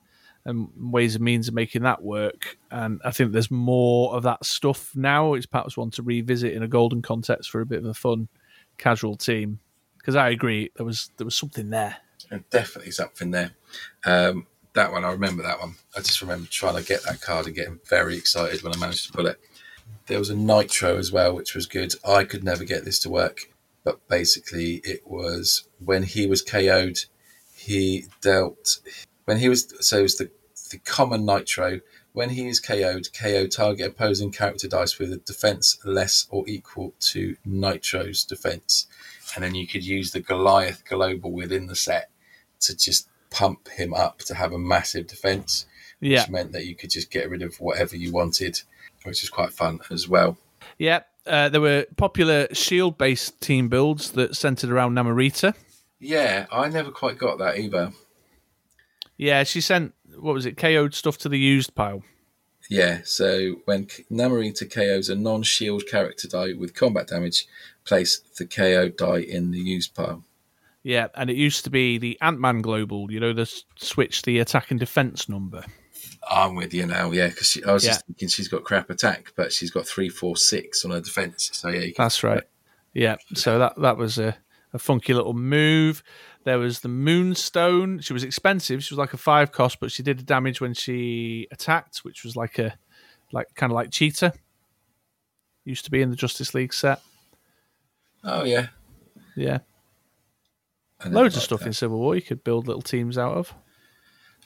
[0.46, 2.58] and ways and means of making that work.
[2.72, 5.34] And I think there's more of that stuff now.
[5.34, 8.30] It's perhaps one to revisit in a golden context for a bit of a fun,
[8.78, 9.60] casual team.
[9.98, 11.98] Because I agree, there was there was something there.
[12.30, 13.52] and definitely something there.
[14.06, 14.46] Um,
[14.76, 15.76] that one, I remember that one.
[15.96, 19.08] I just remember trying to get that card and getting very excited when I managed
[19.08, 19.40] to pull it.
[20.08, 21.94] There was a Nitro as well, which was good.
[22.08, 23.52] I could never get this to work,
[23.84, 27.06] but basically, it was when he was KO'd,
[27.56, 28.80] he dealt
[29.24, 30.30] when he was so it was the
[30.72, 31.80] the common Nitro.
[32.14, 36.94] When he is KO'd, KO target opposing character dice with a defense less or equal
[37.12, 38.88] to Nitro's defense,
[39.36, 42.10] and then you could use the Goliath global within the set
[42.62, 45.66] to just pump him up to have a massive defense,
[46.00, 48.62] Yeah, which meant that you could just get rid of whatever you wanted,
[49.04, 50.38] which is quite fun as well.
[50.78, 51.02] yeah.
[51.28, 55.56] Uh, there were popular shield-based team builds that centered around Namorita.
[56.00, 57.94] Yeah, I never quite got that either.
[59.18, 60.56] Yeah, she sent what was it?
[60.56, 62.04] KO'd stuff to the used pile.
[62.70, 67.48] Yeah, so when Namorita KOs a non shield character die with combat damage,
[67.86, 70.24] place the KO die in the used pile.
[70.86, 74.38] Yeah, and it used to be the Ant Man Global, you know, the switch the
[74.38, 75.66] attack and defense number.
[76.30, 77.94] I'm with you now, yeah, because I was Yeah.
[77.94, 81.50] just thinking she's got crap attack, but she's got three, four, six on her defense.
[81.54, 82.44] So yeah, you can- That's right.
[82.94, 84.38] Yeah, so that that was a,
[84.74, 86.04] a funky little move.
[86.44, 88.00] There was the Moonstone.
[88.02, 88.84] She was expensive.
[88.84, 92.24] She was like a five cost, but she did the damage when she attacked, which
[92.24, 92.78] was like a
[93.32, 94.34] like kind of like Cheetah.
[95.64, 97.02] Used to be in the Justice League set.
[98.24, 98.68] oh yeah,
[99.36, 99.60] Yeah,
[101.06, 101.68] loads of stuff that.
[101.68, 103.54] in Civil War you could build little teams out of.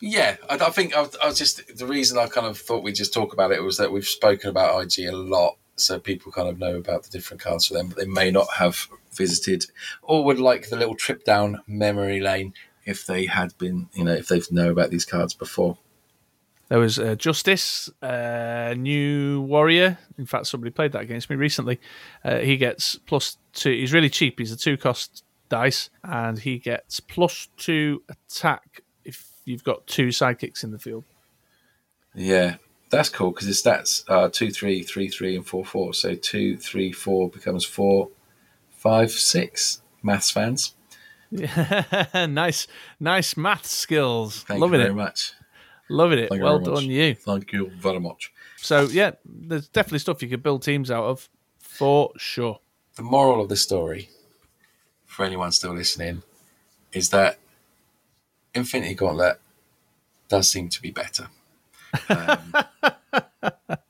[0.01, 2.83] Yeah, I, I think I was, I was just the reason I kind of thought
[2.83, 6.31] we'd just talk about it was that we've spoken about IG a lot, so people
[6.31, 9.65] kind of know about the different cards for them, but they may not have visited
[10.01, 12.53] or would like the little trip down memory lane
[12.85, 15.77] if they had been, you know, if they've know about these cards before.
[16.69, 19.97] There was uh, Justice, uh, new warrior.
[20.19, 21.79] In fact, somebody played that against me recently.
[22.23, 23.71] Uh, he gets plus two.
[23.71, 24.37] He's really cheap.
[24.37, 30.07] He's a two cost dice, and he gets plus two attack if you've got two
[30.07, 31.03] sidekicks in the field.
[32.15, 32.55] Yeah,
[32.89, 35.93] That's cool because its stats are two, three, three, three, and four, four.
[35.93, 38.09] So two, three, four becomes four,
[38.71, 39.81] five, six.
[40.01, 40.75] Maths fans,
[42.13, 42.67] nice,
[43.01, 44.43] nice math skills.
[44.43, 44.89] thank Loving you it.
[44.89, 45.33] very much.
[45.89, 46.29] Loving it.
[46.29, 46.81] Thank well very much.
[46.83, 47.15] done, you.
[47.15, 48.31] Thank you very much.
[48.55, 52.59] So yeah, there's definitely stuff you could build teams out of for sure.
[52.95, 54.09] The moral of the story,
[55.19, 56.23] for anyone still listening,
[56.93, 57.39] is that
[58.55, 59.41] Infinity Gauntlet
[60.29, 61.27] does seem to be better.
[62.07, 62.53] Um,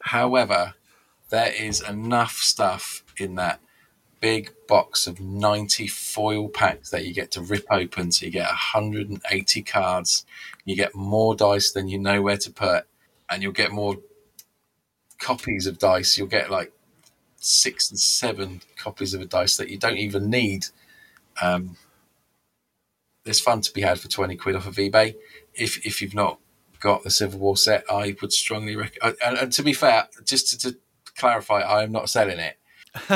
[0.00, 0.72] however,
[1.28, 3.60] there is enough stuff in that
[4.20, 8.10] big box of 90 foil packs that you get to rip open.
[8.10, 10.24] So you get 180 cards,
[10.64, 12.86] you get more dice than you know where to put,
[13.28, 13.96] and you'll get more
[15.18, 16.16] copies of dice.
[16.16, 16.72] You'll get like
[17.42, 20.66] six and seven copies of a dice that you don't even need.
[21.40, 21.76] Um,
[23.24, 25.16] there's fun to be had for 20 quid off of eBay.
[25.54, 26.38] If, if you've not
[26.80, 29.16] got the Civil War set, I would strongly recommend.
[29.24, 30.78] And, and to be fair, just to, to
[31.16, 32.56] clarify, I am not selling it.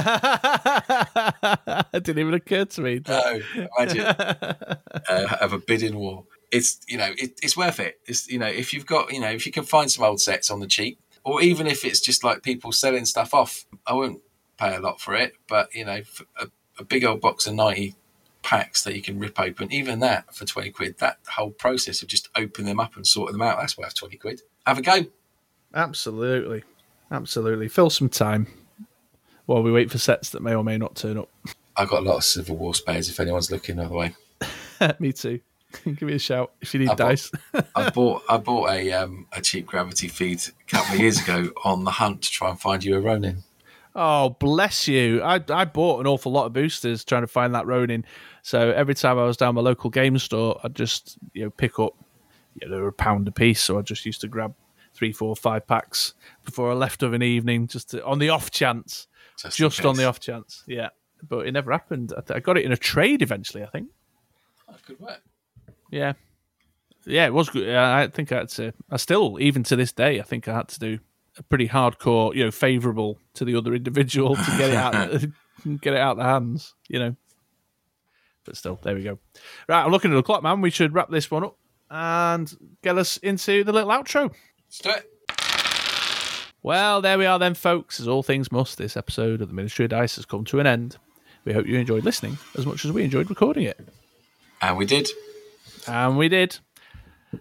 [1.93, 3.01] it didn't even occur to me.
[3.07, 3.41] No,
[3.79, 4.77] imagine uh,
[5.09, 6.25] have a bidding war.
[6.51, 8.01] It's you know it, it's worth it.
[8.07, 10.51] It's you know if you've got you know if you can find some old sets
[10.51, 14.23] on the cheap, or even if it's just like people selling stuff off, I won't
[14.57, 15.35] pay a lot for it.
[15.49, 16.01] But you know
[16.79, 17.97] a big old box of ninety
[18.43, 20.99] packs that you can rip open, even that for twenty quid.
[20.99, 24.17] That whole process of just opening them up and sorting them out, that's worth twenty
[24.17, 24.43] quid.
[24.67, 25.07] Have a go.
[25.75, 26.63] Absolutely,
[27.11, 27.69] absolutely.
[27.69, 28.47] Fill some time
[29.47, 31.29] while we wait for sets that may or may not turn up.
[31.77, 34.15] I've got a lot of Civil War spares if anyone's looking the other way.
[35.01, 35.41] me too.
[35.85, 37.31] Give me a shout if you need I bought- dice.
[37.75, 41.51] I bought I bought a um, a cheap gravity feed a couple of years ago
[41.65, 43.43] on the hunt to try and find you a Ronin.
[43.99, 45.23] Oh, bless you.
[45.23, 48.05] I, I bought an awful lot of boosters trying to find that Ronin.
[48.43, 51.79] So every time I was down my local game store, I'd just you know pick
[51.79, 51.95] up,
[52.55, 53.63] you know, they were a pound a piece.
[53.63, 54.55] So I just used to grab
[54.95, 56.15] three, four, five packs
[56.45, 59.97] before I left of an evening, just to, on the off chance, Just, just on
[59.97, 60.63] the off chance.
[60.67, 60.89] Yeah,
[61.29, 62.13] but it never happened.
[62.17, 63.63] I, th- I got it in a trade eventually.
[63.63, 63.89] I think.
[64.69, 65.23] Oh, good work.
[65.91, 66.15] Yeah,
[67.07, 67.75] yeah, it was good.
[67.75, 68.75] I think I had to.
[68.91, 70.99] I still, even to this day, I think I had to do
[71.39, 75.25] a pretty hardcore, you know, favourable to the other individual to get it out,
[75.81, 77.17] get it out the hands, you know.
[78.45, 79.19] But still, there we go.
[79.69, 80.61] Right, I'm looking at the clock, man.
[80.61, 81.57] We should wrap this one up
[81.91, 82.53] and
[82.83, 84.33] get us into the little outro.
[84.67, 85.11] Let's do it.
[86.63, 88.01] Well, there we are then, folks.
[88.01, 90.67] As all things must, this episode of the Ministry of Dice has come to an
[90.67, 90.97] end.
[91.45, 93.79] We hope you enjoyed listening as much as we enjoyed recording it.
[94.61, 95.09] And we did.
[95.87, 96.59] And we did.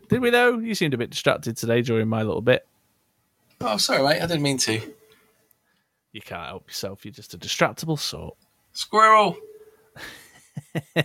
[0.10, 0.60] Did we, though?
[0.60, 2.68] You seemed a bit distracted today during my little bit.
[3.62, 4.22] Oh, sorry, mate.
[4.22, 4.82] I didn't mean to.
[6.12, 7.06] You can't help yourself.
[7.06, 8.36] You're just a distractible sort.
[8.74, 9.38] Squirrel.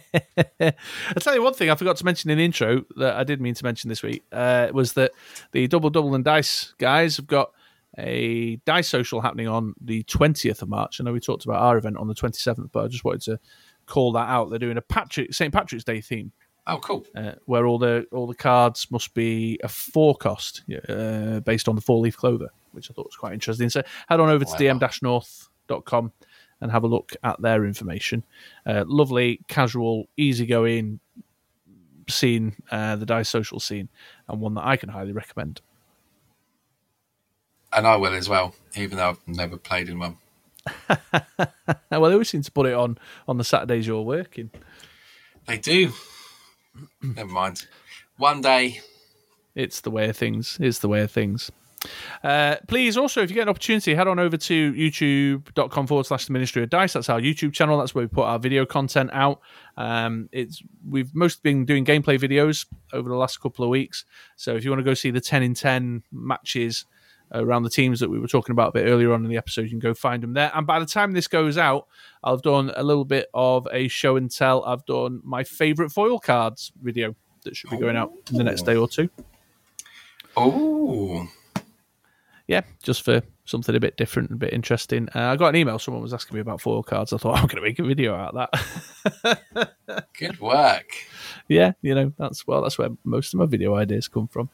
[0.60, 0.72] I'll
[1.20, 3.54] tell you one thing I forgot to mention in the intro that I did mean
[3.54, 5.12] to mention this week uh, was that
[5.52, 7.50] the Double Double and Dice guys have got
[7.98, 11.00] a dice social happening on the 20th of March.
[11.00, 13.40] I know we talked about our event on the 27th, but I just wanted to
[13.86, 14.50] call that out.
[14.50, 15.52] They're doing a Patrick St.
[15.52, 16.32] Patrick's Day theme.
[16.70, 17.04] Oh, cool.
[17.16, 21.74] uh, where all the all the cards must be a four cost uh, based on
[21.74, 23.68] the four leaf clover, which I thought was quite interesting.
[23.70, 24.56] So head on over to Wow.
[24.78, 26.12] dm-north.com
[26.60, 28.24] and have a look at their information.
[28.66, 31.00] Uh, lovely, casual, easygoing
[32.08, 33.88] scene, uh, the dice social scene,
[34.28, 35.60] and one that I can highly recommend.
[37.72, 40.18] And I will as well, even though I've never played in one.
[41.90, 44.50] Well, they always seem to put it on on the Saturdays you're working.
[45.46, 45.92] They do.
[47.02, 47.66] Never mind.
[48.16, 48.80] One day.
[49.54, 50.58] It's the way of things.
[50.60, 51.50] It's the way of things.
[52.22, 56.26] Uh, please also, if you get an opportunity, head on over to youtube.com forward slash
[56.26, 56.92] the ministry of dice.
[56.92, 57.78] That's our YouTube channel.
[57.78, 59.40] That's where we put our video content out.
[59.76, 64.04] Um, it's We've mostly been doing gameplay videos over the last couple of weeks.
[64.36, 66.84] So if you want to go see the 10 in 10 matches
[67.32, 69.62] around the teams that we were talking about a bit earlier on in the episode,
[69.62, 70.50] you can go find them there.
[70.54, 71.86] And by the time this goes out,
[72.24, 74.64] I've done a little bit of a show and tell.
[74.64, 78.62] I've done my favorite foil cards video that should be going out in the next
[78.62, 79.08] day or two
[80.36, 81.26] Oh,
[82.46, 85.08] yeah, just for something a bit different, a bit interesting.
[85.14, 85.78] Uh, I got an email.
[85.78, 87.12] Someone was asking me about foil cards.
[87.12, 88.48] I thought I'm going to make a video out of
[89.14, 89.74] that.
[90.18, 90.86] good work.
[91.48, 94.50] yeah, you know that's well, that's where most of my video ideas come from.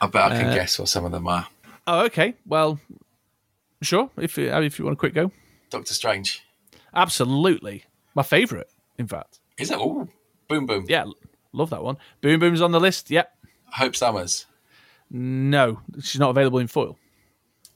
[0.00, 1.46] I bet I can Uh, guess what some of them are.
[1.86, 2.34] Oh, okay.
[2.46, 2.78] Well,
[3.82, 4.10] sure.
[4.16, 5.32] If you, if you want a quick go,
[5.70, 6.42] Doctor Strange.
[6.94, 7.84] absolutely.
[8.14, 9.40] My favorite, in fact.
[9.58, 9.78] Is it?
[9.80, 10.08] Oh,
[10.48, 10.84] boom, boom.
[10.88, 11.04] Yeah,
[11.52, 11.96] love that one.
[12.20, 13.10] Boom Boom's on the list.
[13.10, 13.32] Yep.
[13.72, 14.46] Hope Summers.
[15.10, 16.96] No, she's not available in foil.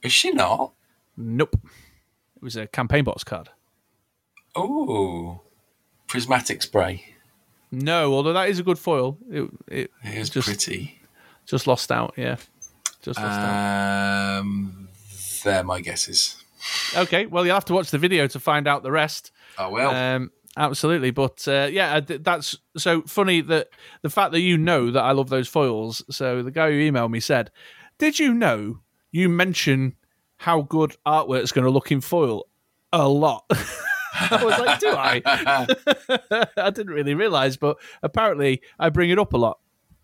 [0.03, 0.73] Is she not?
[1.17, 1.57] Nope.
[2.37, 3.49] It was a campaign box card.
[4.57, 5.41] Oh,
[6.07, 7.05] prismatic spray.
[7.73, 9.19] No, although that is a good foil.
[9.31, 11.01] It, it It is Just- pretty.
[11.47, 12.15] just lost out.
[12.17, 12.37] Yeah.
[13.05, 14.39] Just this time.
[14.39, 14.89] Um,
[15.45, 16.43] they're my guesses.
[16.97, 19.31] Okay, well, you'll have to watch the video to find out the rest.
[19.59, 19.91] Oh well.
[19.91, 23.69] Um, absolutely, but uh, yeah, that's so funny that
[24.01, 26.03] the fact that you know that I love those foils.
[26.11, 27.51] So the guy who emailed me said,
[27.99, 28.81] "Did you know
[29.13, 29.97] you mention
[30.39, 32.47] how good artwork's going to look in foil
[32.91, 35.21] a lot?" I was like, "Do I?"
[36.57, 39.59] I didn't really realize, but apparently I bring it up a lot.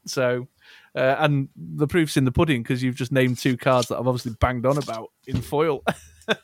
[0.05, 0.49] So.
[0.95, 4.09] Uh, and the proof's in the pudding because you've just named two cards that I've
[4.09, 5.85] obviously banged on about in foil.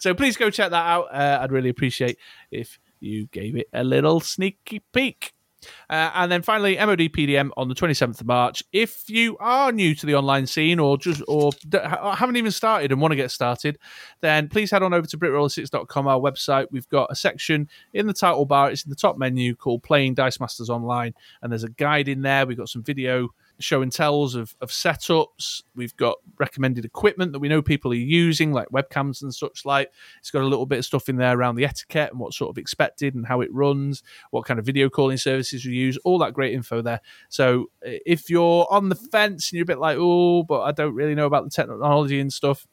[0.00, 1.08] so please go check that out.
[1.12, 2.18] Uh, I'd really appreciate
[2.50, 5.34] if you gave it a little sneaky peek.
[5.88, 8.62] Uh, and then finally, MOD PDM on the 27th of March.
[8.72, 11.52] If you are new to the online scene or just or
[12.14, 13.78] haven't even started and want to get started,
[14.20, 16.66] then please head on over to BritRoller6.com, our website.
[16.70, 20.14] We've got a section in the title bar, it's in the top menu called Playing
[20.14, 22.46] Dice Masters Online, and there's a guide in there.
[22.46, 23.30] We've got some video
[23.60, 25.62] show and tells of, of setups.
[25.74, 29.90] We've got recommended equipment that we know people are using, like webcams and such like.
[30.18, 32.50] It's got a little bit of stuff in there around the etiquette and what's sort
[32.50, 36.18] of expected and how it runs, what kind of video calling services we use, all
[36.18, 37.00] that great info there.
[37.28, 40.94] So if you're on the fence and you're a bit like, oh, but I don't
[40.94, 42.66] really know about the technology and stuff,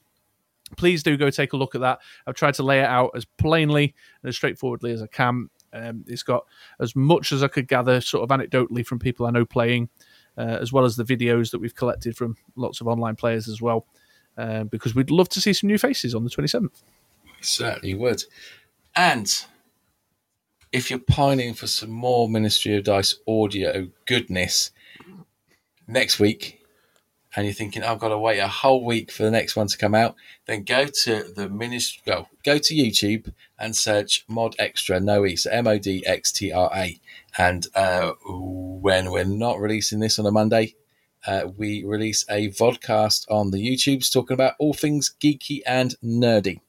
[0.78, 2.00] please do go take a look at that.
[2.26, 3.94] I've tried to lay it out as plainly
[4.24, 5.50] and as straightforwardly as I can.
[5.74, 6.46] Um, it's got
[6.80, 9.90] as much as I could gather, sort of anecdotally, from people I know playing,
[10.38, 13.62] uh, as well as the videos that we've collected from lots of online players as
[13.62, 13.86] well,
[14.38, 16.84] uh, because we'd love to see some new faces on the 27th.
[17.42, 18.24] Certainly would.
[18.96, 19.32] And
[20.72, 24.72] if you're pining for some more Ministry of Dice audio goodness
[25.88, 26.61] next week,
[27.36, 29.78] and you're thinking I've got to wait a whole week for the next one to
[29.78, 32.02] come out, then go to the ministry.
[32.06, 36.32] Go go to YouTube and search Mod Extra No E, so M O D X
[36.32, 37.00] T R A.
[37.38, 40.76] And uh, when we're not releasing this on a Monday,
[41.26, 46.60] uh, we release a vodcast on the YouTubes talking about all things geeky and nerdy.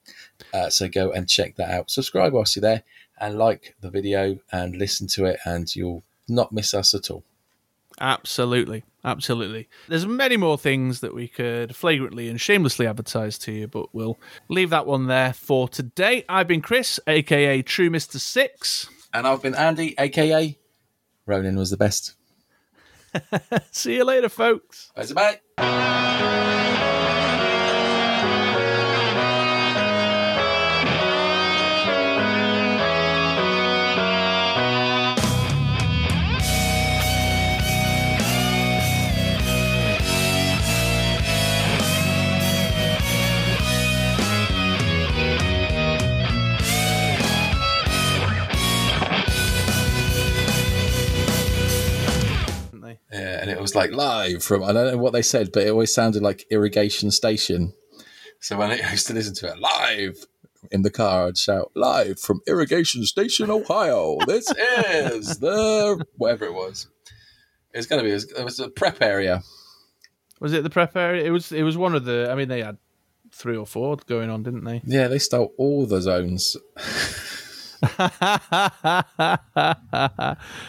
[0.53, 1.89] Uh, so go and check that out.
[1.89, 2.83] Subscribe whilst you're there
[3.19, 7.23] and like the video and listen to it, and you'll not miss us at all.
[7.99, 8.83] Absolutely.
[9.05, 9.67] Absolutely.
[9.89, 14.17] There's many more things that we could flagrantly and shamelessly advertise to you, but we'll
[14.47, 16.23] leave that one there for today.
[16.29, 18.17] I've been Chris, aka True Mr.
[18.17, 18.89] Six.
[19.13, 20.57] And I've been Andy, aka
[21.25, 22.15] Ronin was the best.
[23.71, 24.91] See you later, folks.
[24.95, 26.59] Bye bye.
[53.53, 56.21] It was like live from I don't know what they said, but it always sounded
[56.21, 57.73] like irrigation station.
[58.43, 60.25] So when I used to listen to it live
[60.71, 64.17] in the car, I'd shout live from irrigation station, Ohio.
[64.27, 66.87] This is the whatever it was.
[67.73, 68.11] It's gonna be.
[68.11, 69.41] It was, a prep area.
[70.39, 71.23] Was it the prep area?
[71.23, 71.51] It was.
[71.51, 72.29] It was one of the.
[72.29, 72.77] I mean, they had
[73.31, 74.81] three or four going on, didn't they?
[74.85, 76.55] Yeah, they stole all the zones.
[77.81, 77.87] they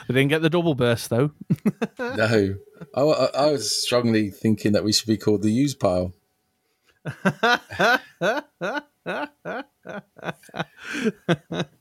[0.09, 1.33] didn't get the double burst though.
[1.99, 2.57] No,
[2.95, 6.13] I, I, I was strongly thinking that we should be called the use pile.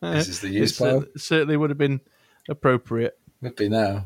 [0.01, 1.05] This is the It use pile.
[1.17, 2.01] certainly would have been
[2.49, 3.17] appropriate.
[3.41, 4.05] Would be now.